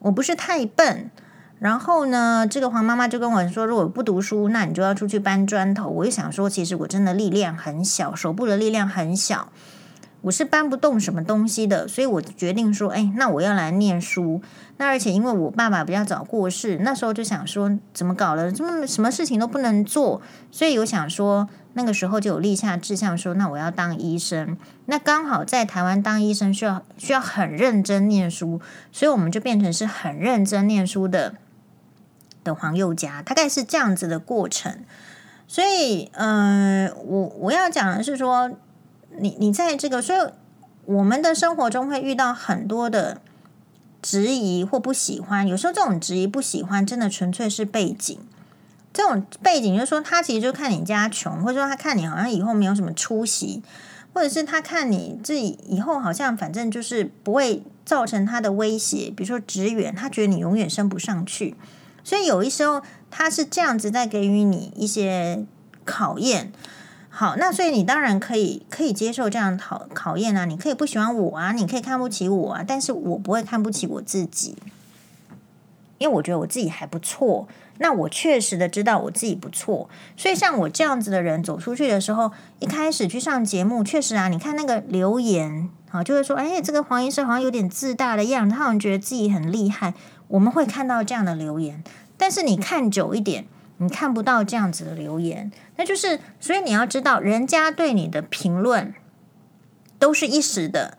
[0.00, 1.10] 我不是太笨。
[1.58, 5.88] 然后呢，这个黄妈妈就跟我说，如果不读书，那你就要出去搬砖头。
[5.88, 9.52] 我就想说，其实我真的力量很小，手部的力量很小，
[10.22, 11.86] 我是搬不动什么东西的。
[11.86, 14.40] 所以我决定说，哎，那我要来念书。
[14.78, 21.48] 那而且因为我爸爸比较早过世，那时候就想说，怎么搞了，这么什么事情都不能做，所以我想说。
[21.74, 24.58] 那个时候就有立下志向说，那我要当医生。
[24.84, 28.60] 那刚好在台湾当医生需要需要很认真念书，
[28.92, 31.36] 所以我们就变成是很认真念书的
[32.44, 34.80] 的黄宥嘉，大概是这样子的过程。
[35.48, 38.50] 所以，呃，我我要讲的是说，
[39.18, 40.18] 你你在这个，所以
[40.84, 43.20] 我们的生活中会遇到很多的
[44.00, 48.18] 质疑或不喜欢，有时候这种质疑不喜欢，真的纯粹是背景。
[48.92, 53.62] 这种背景就是说，他其实就看你家穷，或者说他看你好像以后没有什么出息，
[54.12, 61.56] 或者是他看你自己以后好像反正就是不会造成他的威胁，比如说职员，他觉得你永远升不上去，
[62.04, 65.46] 所以有一时候他是这样子在给予你一些
[65.84, 66.52] 考验。
[67.14, 74.56] 好，那所以你当然可以可以接受这样考考验啊，你可以不喜欢我啊，你可以看不起我啊，但是我不会看不起我自己。
[75.98, 77.46] 因为我觉得我自己还不错，
[77.78, 89.94] 那我确实的知道我自己不错，所以像我这样子的人走出去的时候，一开始去上节目，确实啊，你看那个留言啊，就会说，哎，这个黄医师好像有点自大的样子，他好像觉得自己很厉害。
[90.28, 91.84] 我们会看到这样的留言，
[92.16, 93.44] 但是你看久一点，
[93.82, 98.94] 你看不到这样子的留言，那就是，所以你要知道，人家对你的评论
[99.98, 100.96] 都是一时的。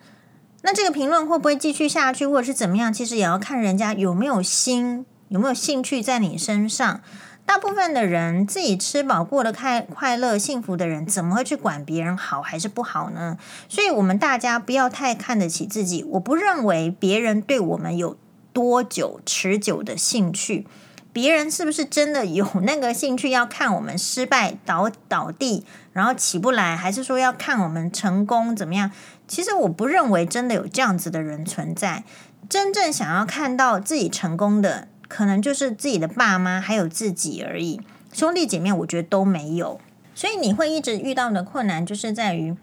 [0.62, 2.94] 那这个评论会不会继续下去，或者是怎么样？
[2.94, 7.02] 其实也要看人家有没有心，有没有兴趣在你身上。
[7.46, 13.38] 大部分的人自己吃饱过得开快乐幸福的人，怎么会去管别人好还是不好呢？
[13.68, 16.06] 所以，我们大家不要太看得起自己。
[16.12, 18.18] 我不认为别人对我们有
[18.54, 20.66] 多久持久的兴趣。
[21.14, 23.30] 别人是不是真的有那个兴趣？
[23.30, 28.92] 要看我们失败倒倒地，然后起不来，还是说要看我们成功怎么样？
[29.28, 32.04] 其实我不认为真的有这样子的人存在。
[32.50, 37.80] 真正想要看到自己成功的，可能就是自己的爸妈还有自己而已。
[38.12, 39.80] 兄弟姐妹，我觉得都没有。
[40.14, 42.56] 所以你会一直遇到的困难，就是在于，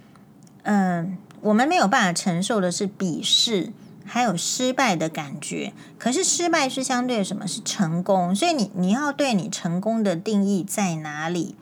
[0.64, 3.72] 嗯、我们没有办法承受的是鄙视。
[4.12, 7.46] 还有失败的感觉，可是失败是相对什么？
[7.46, 8.34] 是成功。
[8.34, 11.54] 所以你你要对你成功的定义在哪里？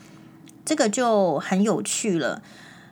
[0.64, 2.40] 这个就很有趣了。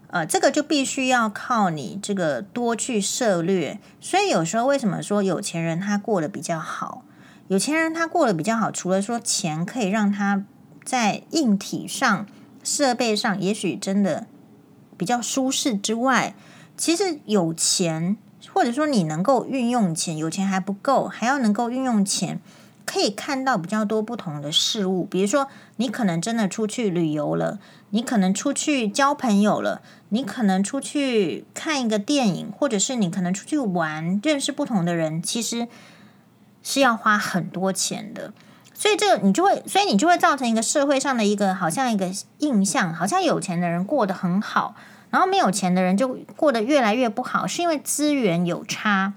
[0.09, 3.81] 呃，这个就必须要靠你这个多去涉略。
[3.99, 7.03] 所以有时候为什么说有钱人他过得比较好？
[7.49, 10.45] 有钱人他过得比较好，除了说钱可以让他
[10.85, 12.27] 在硬体上、
[12.63, 14.27] 设备上也许真的
[14.99, 16.35] 比较舒适之外，
[16.77, 18.19] 其实有钱。
[18.57, 22.41] 或者说你能够运用钱，有钱还不够，还要能够运用钱，
[22.87, 25.05] 可以看到比较多不同的事物。
[25.05, 27.59] 比如说，你可能真的出去旅游了，
[27.91, 35.69] 你可能出去交朋友了，你可能出去看一个电影，或者是你可能出去玩，认识不同的人，其实
[36.63, 38.33] 是要花很多钱的。
[38.73, 44.75] 所以这你就会，所以你就会造成一个社会上的一个好像一个印象，好像有钱的人过得很好。
[45.17, 49.15] 然后没有钱的人就过得越来越不好，是因为资源有差。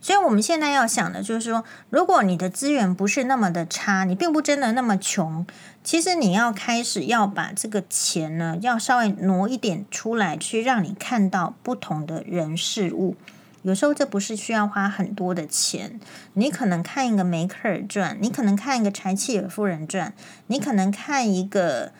[0.00, 5.46] 所以我们现在要想的就是说，如果你的资源不是那么的差，你并不真的那么穷，
[5.84, 13.16] 其实你要开始要把这个钱呢，要稍微挪一点出来，去让你看到不同的人事物。
[13.60, 16.00] 有时候这不是需要花很多的钱，
[16.32, 20.14] 你可能看一个梅克尔传，你可能看一个柴契尔夫人传，
[20.46, 21.92] 你可能看一个，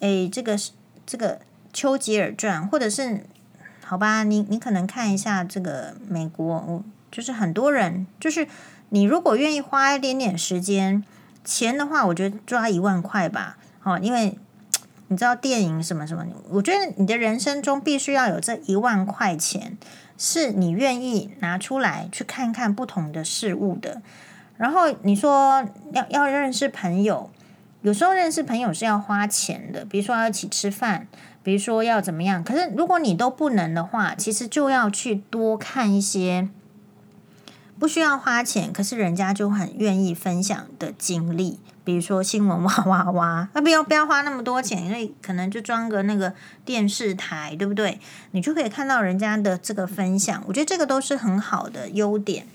[0.00, 0.58] 诶，这个
[1.06, 1.40] 这个。
[1.76, 3.22] 丘吉尔传，或者是
[3.84, 8.48] 好吧，你你可能看一下这个美国，我就是很多人，就是
[8.88, 11.04] 你如果愿意花一点点时间
[11.44, 14.38] 钱的话，我觉得抓一万块吧，好，因为
[15.08, 19.76] 你知道电影什么什么，我觉得你的人生中必须要有这一万块钱，
[20.16, 24.00] 是你愿意拿出来去看看不同的事物的。
[24.56, 25.62] 然后你说
[25.92, 27.30] 要要认识朋友，
[27.82, 31.06] 有时候认识朋友是要花钱的，比如说要一起吃饭。
[31.46, 32.42] 比如说要怎么样？
[32.42, 36.48] 可是如果你都不能的话，其实就要去多看一些
[37.78, 46.34] 不需要花钱，可是人家就很愿意分享的经历，比如说新闻哇哇哇，那 不要不要花那么多钱，因为可能就装个那个
[46.64, 48.00] 电视台，对不对？
[48.32, 52.48] 你就可以看到人家的这个分享，我觉得这个都是很好的优点。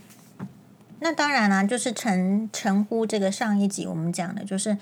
[0.99, 4.77] 那当然啦、就是承承呼这个上一集我们讲的，就是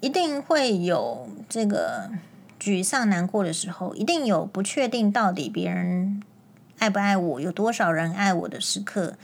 [0.00, 2.10] 一定会有这个
[2.62, 6.22] 沮丧难过的时候，一定有不确定到底别人
[6.78, 9.14] 爱不爱我，有多少人爱我的时刻。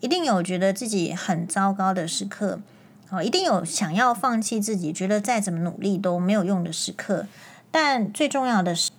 [0.00, 2.60] 一定有觉得自己很糟糕的时刻，
[3.08, 7.26] 哦，一定有想要放弃自己，觉得再怎么努力都没有用的时刻。
[7.70, 8.90] 但最重要的是，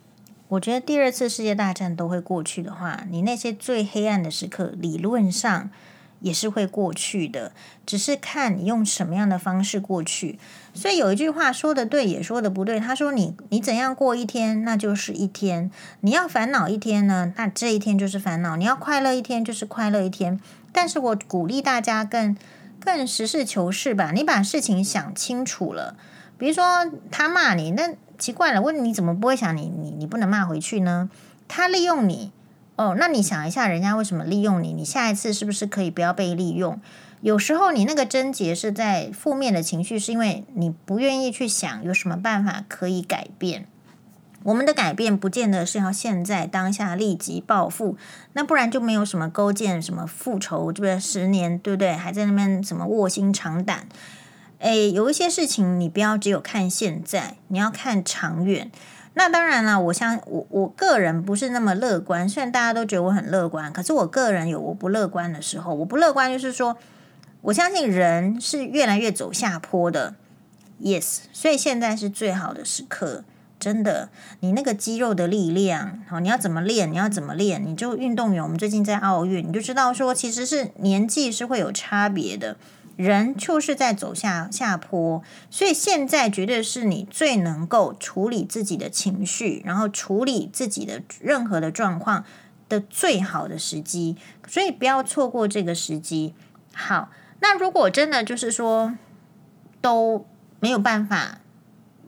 [0.47, 5.69] 我觉得第二次世界大战都会过去的话，你那些最黑暗的时刻，理论上
[6.20, 7.51] 也是会过去的，
[7.86, 10.39] 只是看你用什么样的方式过去。
[10.74, 12.80] 所以有一句话说的对，也说的不对。
[12.80, 15.72] 他说你：“你你怎样过一天，那就是一天。
[16.01, 20.39] 你要烦恼一天呢，那这一天就是烦恼；你要快乐一天，就是快乐一天。”
[20.72, 22.38] 但是我鼓励大家更
[22.80, 24.11] 更实事求是吧。
[24.13, 25.95] 你把事情想清楚了，
[26.38, 26.63] 比如说
[27.09, 31.09] 他骂你，那奇怪了，问你怎么不会想你你你不能骂回去呢？
[31.47, 32.32] 他利用你
[32.78, 34.71] 哦，那你想一下，人家为什么利用你？
[34.71, 36.80] 你下一次是不是可以不要被利用？
[37.21, 43.65] 有时候你那个症结是在负面的情绪，是因为你不愿意去想有什么办法可以改变。
[44.43, 47.97] 我们的改变不见得是要现在当下立即报复，
[48.34, 50.99] 那不然就没有什么勾践什么复仇，对不对？
[50.99, 51.93] 十年，对不对？
[51.93, 53.88] 还在那边什么卧薪尝胆？
[54.59, 58.71] 哎，有一些事情你不要只有看现在，你要看长远。
[59.18, 65.74] 那当然了，我相我我个人不是那么乐观，虽然大家都觉得我很乐观，可是我个人有我不乐观的时候。
[65.74, 66.78] 我不乐观就是说，
[67.41, 70.13] 我相信人是越来越走下坡的
[70.82, 73.24] ，yes，所以现在是最好的时刻。
[73.59, 74.09] 真的，
[74.41, 76.91] 你那个肌肉的力量，好，你要怎么练？
[76.91, 77.65] 你要怎么练？
[77.65, 82.55] 你就运动员，我们最近在奥运，你就知道说，其实是年纪是会有差别的，
[82.98, 92.26] 人就是在走下下坡，所以现在绝对是你最能够处理自己的情绪，然后处理自己的任何的状况
[92.68, 96.34] 的最好的时机，所以不要错过这个时机。
[96.74, 98.98] 好，那如果真的就是说
[99.80, 100.26] 都
[100.60, 101.39] 没有办法。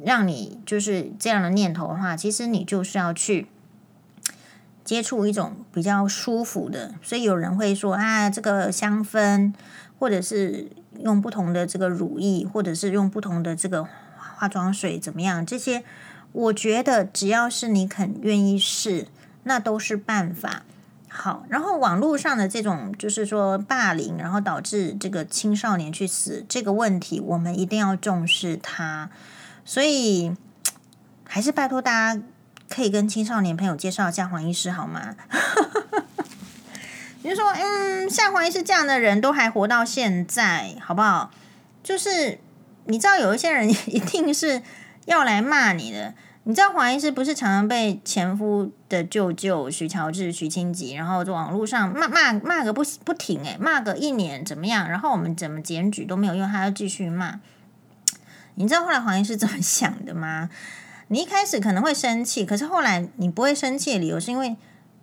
[0.01, 3.47] 让你就是这样的念头的话，其实你就是要去
[4.85, 6.95] 接触一种比较舒服的。
[7.01, 9.53] 所以有人会说啊，这个香氛，
[9.99, 13.87] 或者是用不同的这个乳液，或者是用不同的这个
[14.37, 15.45] 化妆水，怎么样？
[15.45, 15.83] 这些
[16.31, 19.07] 我觉得只要是你肯愿意试，
[19.43, 20.63] 那都是办法。
[21.07, 29.09] 好，然后网络上的这种就是说霸凌，然后导致这个青少年去死这个问题，我们一定要重视它。
[29.65, 30.35] 所以，
[31.23, 32.21] 还是拜托大家
[32.69, 35.15] 可以跟青少年朋友介绍一下黄医师好吗？
[37.21, 41.31] 你就说，嗯，像黄医师这样的人都还活到现在，好不好？
[41.83, 42.39] 就是
[42.85, 44.61] 你知道，有一些人 一定是
[45.05, 46.13] 要来骂你的。
[46.43, 54.89] 你知道黄医师不是常常被前夫的舅舅许乔治、许清吉，然后在网络上骂骂骂个不不停，诶，骂个一年怎么样？
[54.89, 57.39] 然后我们怎么检举都没有用，他要继续骂。
[58.55, 60.49] 你知道后来黄医师怎么想的吗？
[61.09, 64.55] 你一开始可能会生气，可是后来你不会生气的理由是因为，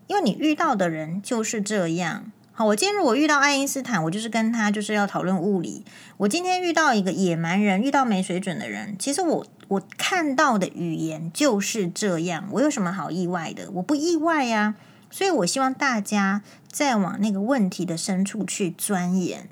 [0.06, 2.30] 因为你遇到的人就是这样。
[2.52, 5.84] 好，我今天如果遇到爱因斯坦，我就是跟他就是要讨论物理。
[6.16, 12.48] 我今天遇到一个野蛮人，遇到没水准的人，其实我我看到的语言就是这样。
[12.52, 13.70] 我有什么好意外的？
[13.72, 14.74] 我不意外呀。
[15.08, 19.48] 所以我希望大家再往那个问题的深处去钻研。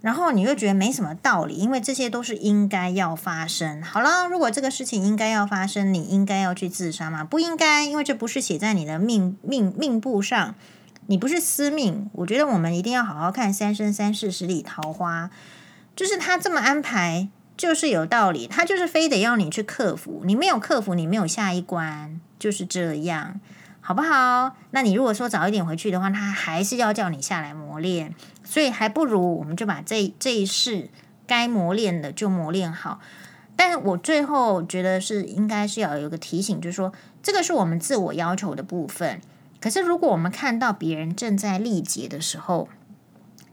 [0.00, 3.82] 然后你又觉得没什么道理，因为这些都是应该要发生。
[3.82, 7.24] 好了，如果这个事情应该要发生，你应该要去自杀吗？
[7.24, 10.54] 不应该，因为这不是写在你的命命命簿上，
[11.06, 12.08] 你不是司命。
[12.12, 15.24] 我觉得我们一定要好好看《三生三世十里桃花》，
[15.96, 18.46] 就是他这么安排，就是有道理。
[18.46, 23.40] 他就是非得要你去克服，你没有克服，你没有下一关，就是这样。
[23.80, 24.54] 好不好？
[24.72, 28.14] 那你如果说早一点回去的话，他还是要叫你下来磨练，
[28.48, 30.88] 所以还不如我们就把这这一世
[31.26, 32.98] 该磨练的就磨练好。
[33.54, 39.20] 但我最后觉得是应该是要有个提醒，就是说这个是我们自我要求的部分。
[39.60, 42.70] 可是如果我们看到别人正在历劫的时候，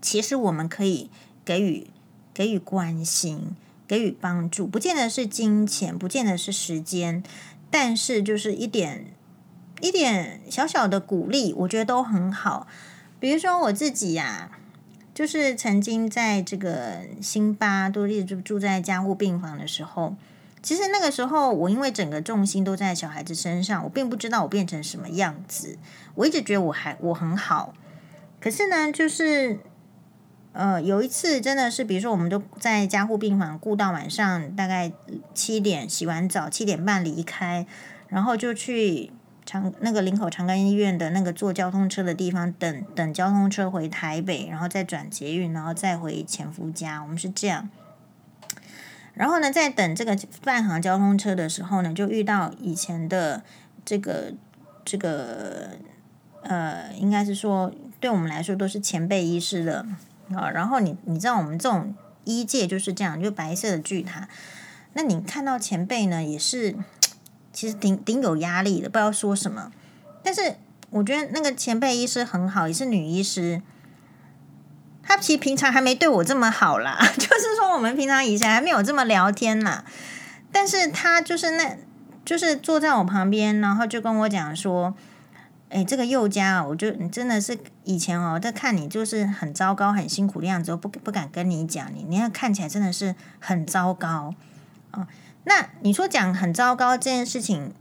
[0.02, 1.10] 其实我们可以
[1.44, 1.88] 给予
[2.34, 7.22] 给予关心，给予帮助，不见得是金钱，不见得是时间，
[7.70, 9.08] 但是就是一点。
[9.82, 12.66] 一点小小的鼓励，我觉得都很好。
[13.20, 14.50] 比如说我自己呀、
[15.16, 20.14] 就是曾经在这个辛巴都一直住在加护病房的时候，
[20.62, 25.78] 其实那个时候我因为整个重心都在小孩子身上，我并不知道我变成什么样子。
[26.16, 27.74] 我一直觉得我还我很好，
[28.42, 29.58] 可是呢，就是
[30.52, 34.92] 呃，有一次真的是，比如说，我们都在加护病房顾到晚上大概
[35.34, 37.66] 七点，洗完澡七点半离开，
[38.10, 39.12] 然后就去
[39.46, 47.02] 长那个林口长庚医院的那个坐交通车的地方等等交通车回台北，然后再转捷运，然后再回前夫家。
[47.02, 47.70] 我们是这样。
[49.14, 53.44] 然后呢，在等这个半行交通车的时候呢，就遇到以前的
[53.86, 54.34] 这个
[54.84, 55.70] 这个
[56.42, 59.86] 呃，应该是说对我们来说都是前辈医师的。
[60.34, 64.28] 啊，然后你你知道我们这种医界就是这样，就白色的巨塔。
[64.94, 66.76] 那你看到前辈呢，也是
[67.56, 69.72] 其实挺挺有压力的，不知道说什么。
[70.22, 70.58] 但是
[70.92, 73.64] 我觉得那个前辈医师很好，也是女医师。
[75.02, 79.86] 她其实平常还没对我这么好啦， 就是说我们平常以前还没有这么聊天啦。
[80.52, 81.78] 但是她就是那，
[82.24, 84.94] 就是坐在我旁边，然后就跟我讲说。
[85.68, 94.34] 哎，这个宥嘉，我就你真的是以前哦，在看你就是很糟糕、很辛苦的样子，不不敢跟你讲你，你要看起来真的是很糟糕
[94.92, 95.08] 哦。
[95.46, 97.74] 那你说讲很糟糕这件事情，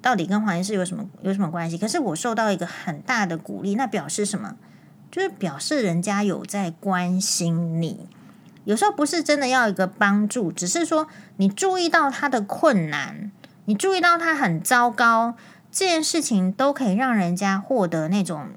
[0.00, 1.76] 到底跟黄医师有什么有什么关系？
[1.76, 4.56] 可是我受到一个很大的鼓励，那表示什么？
[5.10, 8.08] 就是表示人家有在关心你。
[8.64, 13.32] 有时候不是真的要一个帮助，只是说你注意到他的困难，
[13.64, 15.36] 你注意到他很糟糕。
[15.70, 18.48] 这件事情都可以让人家获得那种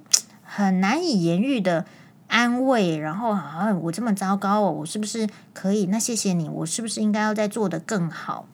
[0.44, 1.86] 很难以言喻的
[2.32, 5.88] 安慰，然后啊，我这么糟糕哦，我是不是可以？
[5.88, 8.48] 那谢谢你，我是不是应该要再做得更好？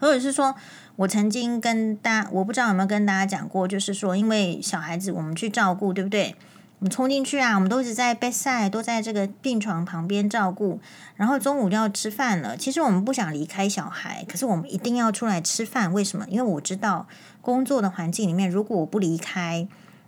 [0.00, 0.54] 或者是说
[0.96, 6.34] 我曾经跟大家，我不知道有没有跟大家讲过，就是说，因为小孩子我们去照顾，对不对？
[6.78, 7.54] 我们冲进去啊！
[7.54, 10.78] 我们都一直在 bedside，都在这个病床旁边照顾。
[11.16, 12.56] 然后中午就要吃饭了。
[12.56, 15.90] 其实我们不想离开小孩，可是我们一定要出来吃饭。
[15.92, 16.26] 为什么？
[16.28, 17.06] 因为我知道
[17.40, 19.66] 工作的环境里面，如果我不离开，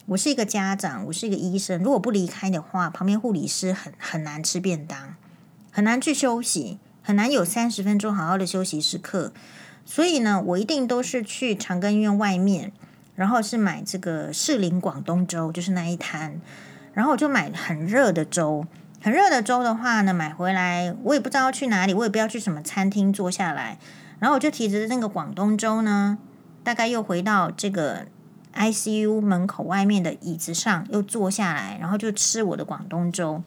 [0.09, 1.82] 我是一个家长，我是一个医生。
[1.82, 5.14] 如果不离开的话，旁边护理师很很难吃便当，
[5.70, 9.32] 很难去休息，很难有三十分钟好好的休息时刻。
[9.84, 12.72] 所以呢，我一定都是去长庚医院外面。
[13.14, 16.40] 然后是买这个士林广东粥，就是那一摊，
[16.94, 18.64] 然后我就买很热的粥，
[19.02, 23.76] 很热的粥的话呢，买回来我也不知道去哪里，我也不要去什么餐厅坐下来，
[24.20, 26.16] 然后我就提着那个广东粥呢，
[26.62, 28.06] 大概又回到这个
[28.59, 33.42] ICU 门口外面的椅子上，又坐下来，然后就吃我的广东粥。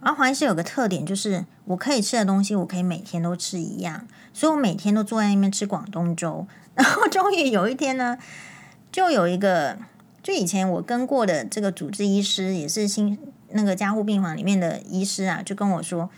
[0.00, 6.46] 然后黄医师有个特点，就是我可以吃的东西，我可以每天都吃一样，所以我每天都坐在那边吃广东粥。
[6.74, 8.18] 然后终于有一天呢，
[8.90, 9.78] 就有一个，
[10.22, 13.16] 就以前我跟过的这个主治医师，也是新
[13.50, 16.08] 那个加护病房里面的医师啊，就跟我说：“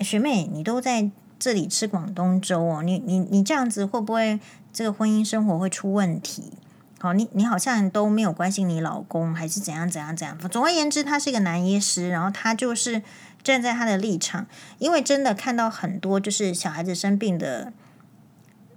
[0.00, 4.40] 学妹，你都在这里吃广东粥哦，你你你这样子会不会
[4.72, 6.52] 这个婚姻生活会出问题？
[6.98, 10.38] 好，你你好像都没有关心你老公，还是怎样怎样怎样？
[10.48, 13.02] 总而言之，他是一个男医师，然后他就是
[13.42, 14.46] 站在他的立场，
[14.78, 17.72] 因为真的看到很多就是小孩子生病的。”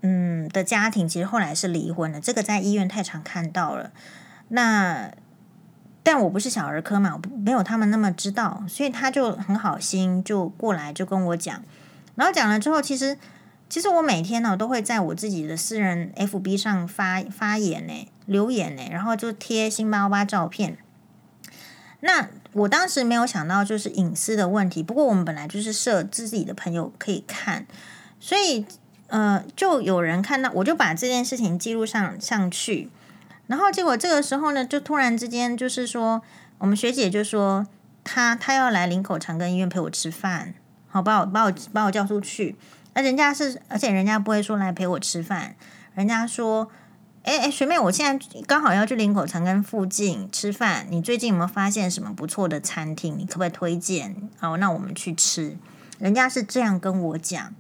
[0.06, 3.92] 嗯，的家庭其实后来是离婚了，这个在医院太常看到了。
[4.50, 5.10] 那
[6.04, 11.64] 但我不是小儿科嘛，我没有他们那么知道，所以他就很好心就过来就跟我讲，
[12.16, 13.18] 然后讲了之后，其实
[13.74, 20.78] 其实我每天呢都会在我自己的私人 FB 上发发言呢，留言呢，然后就贴辛巴巴照片。
[22.02, 27.66] 那我当时没有想到就是隐私的问题，不过我们本来就是设自己的朋友可以看，
[28.20, 28.68] 所以。
[29.08, 32.90] 呃，就有人看到，我就把这件事情记录上上去，
[33.46, 36.22] 然后结果这个时候呢，就突然之间就是说，
[36.58, 37.68] 我们学姐就说
[38.04, 40.56] 她她要来林口长庚医院陪我吃饭，
[40.88, 42.56] 好，把我把我把我叫出去，
[42.94, 45.56] 那人家是，而且人家不会说来陪我吃饭，
[45.96, 46.70] 人家说，
[47.24, 53.18] 哎哎，学妹，我现在刚好要去林口长庚附近吃饭，你最近有没有发现什么不错的餐厅？
[53.18, 54.16] 你可不可以推荐？
[54.38, 55.58] 好，那我们去吃。
[56.00, 57.54] 人家是这样跟我讲。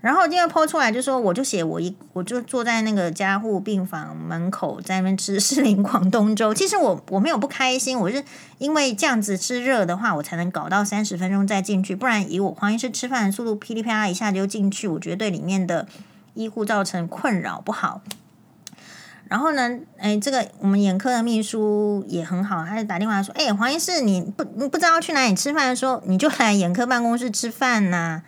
[0.00, 6.54] 然后因为 po 出来就说，我就写我一，我就坐在那个加护病房门口，在那边吃 士林广东粥。
[6.54, 8.22] 其实我我没有不开心，我是
[8.58, 11.96] 因为这样子吃热的话，我才能搞到三十分钟再进去。
[11.96, 15.88] 不然以我黄医师吃饭的速度，噼里啪啦一下就进去，我觉得对里面的
[16.34, 18.02] 医护造成困扰不好。
[19.28, 28.22] 然后呢，哎，这个我们眼科的秘书也很好，他就打电话说，哎，黄医师，你不你不知道去哪里吃饭的时候，你就来眼科办公室吃饭呐、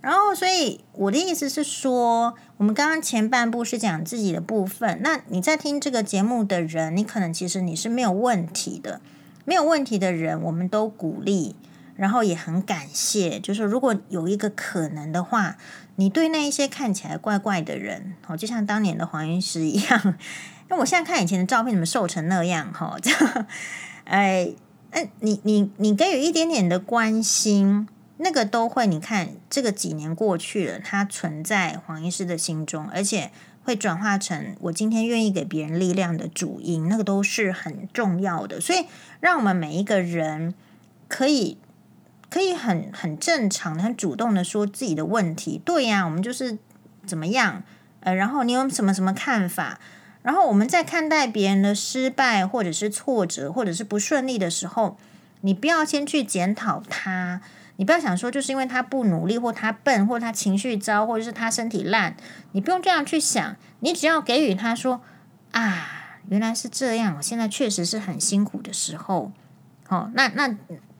[0.00, 5.00] 然后，所以我的意思是说，我们刚刚前半部是讲自己的部分。
[5.02, 9.00] 那你在听这个节目的人，你可能其实你是没有问题的，
[9.44, 11.54] 没有问题的人，我们都鼓励，
[11.96, 13.38] 然后也很感谢。
[13.38, 15.58] 就是如果有一个可能的话，
[15.96, 20.14] 你对那一些看起来怪怪的人，哦，就像当年的黄医师一样，
[20.68, 22.72] 那我现在看以前的照片，怎么瘦成那样？
[22.72, 23.46] 哈，这样，
[24.04, 24.52] 哎。
[24.92, 27.86] 哎，你你你给予一点点的关心，
[28.22, 28.86] 那个都会。
[28.86, 33.30] 你看，这个几年过去了，它存在黄医师的心中，而且
[33.64, 38.60] 会转化成我今天愿意给别人力量的主因，那个都是很重要的。
[38.60, 38.86] 所以，
[39.20, 40.54] 让我们每一个人
[41.08, 41.58] 可以
[42.28, 45.60] 可以很很正常、很主动的说自己的问题。
[45.64, 46.58] 对呀，我们就是
[47.06, 47.62] 怎么样？
[48.00, 49.78] 呃，然后你有什么什么看法？
[50.22, 54.98] 然后我们在看待别人的失败，或者是挫折，或者是不顺利的时候，
[55.40, 57.40] 你不要先去检讨他，
[57.80, 62.14] 你不要想说就是因为他不努力，或他笨，或他情绪糟，或者是他身体烂，
[62.52, 65.00] 你不用这样去想，你只要给予他说
[65.52, 69.32] 啊，原来是这样，我现在确实是很辛苦的时候。
[69.88, 70.54] 哦，那那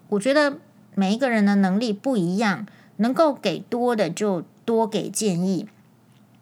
[0.09, 0.57] 我觉得
[0.95, 2.66] 每一个人的能力不一样，
[2.97, 5.68] 能够给多的就多给建议。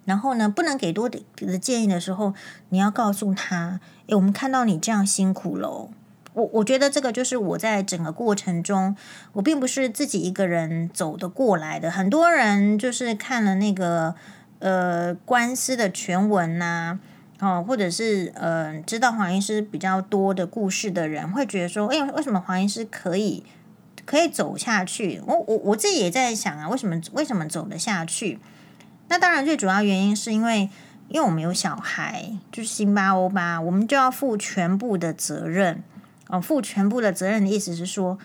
[0.05, 1.21] 然后呢，不能给多的
[1.59, 2.33] 建议的时候，
[2.69, 5.91] 你要告诉他：“诶，我们看到你这样辛苦喽。”
[6.35, 8.95] 我我觉得这个就是我在整个过程中，
[9.33, 11.91] 我并不是自己一个人走得过来的。
[11.91, 14.15] 很多人就是看了那个
[14.61, 16.99] 呃官司的全文呐，
[17.41, 23.43] 哦，或者是呃知道黄医师比较多的故事的人，会觉得说：“诶，为什么黄医师可以
[24.07, 28.39] 可以走下去？”我我我自己也在想啊，为什么为什么走得下去？
[29.09, 30.69] 那当然，最主要原因是因为，
[31.09, 35.83] 因为我们有小孩，就是辛巴欧巴，我们就要负全部的责任。
[36.29, 38.19] 哦，负全部的责任的意思是说，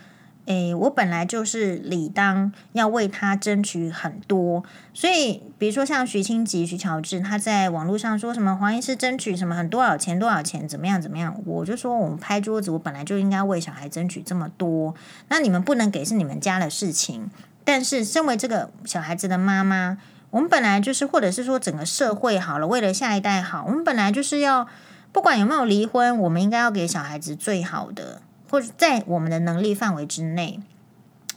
[0.45, 4.63] 诶，我本来就是理当要为他争取很多。
[4.93, 14.93] 所以，比如说像徐清吉、徐乔治，他在网络上说什么黄医师争取什么很多少钱、多少钱，怎么样怎么样，我就说我们拍桌子，我本来就应该为小孩争取这么多。
[15.29, 17.29] 那你们不能给是你们家的事情，
[17.63, 19.97] 但是身为这个小孩子的妈妈。
[20.31, 24.67] 我们本来就是，或者是说整个社会好了，为了下一代好，我们本来就是要，
[25.13, 30.59] 不管有没有离婚，我们应该要给小孩子最好的，或者在我们的能力范围之内。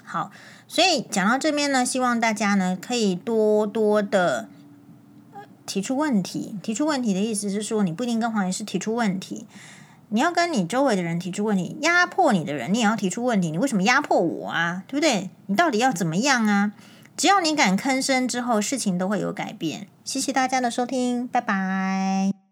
[0.03, 0.31] 好，
[0.67, 4.49] 所以讲到这边呢，希望大家呢可以多多的
[5.67, 6.57] 提出问题。
[6.63, 9.47] 提出问题的意思是说，你不一定跟黄医师提出问题，
[10.09, 13.51] 你要跟你周围的人提出问题，压迫你的人，你也要提出问题。
[13.51, 14.85] 你为什么压迫我啊？
[14.87, 15.29] 对不对？
[15.47, 16.73] 你到底要怎么样啊？
[17.17, 19.89] 只要你敢吭声之后，事情都会有改变。
[20.05, 22.46] 谢谢大家的收听，拜拜。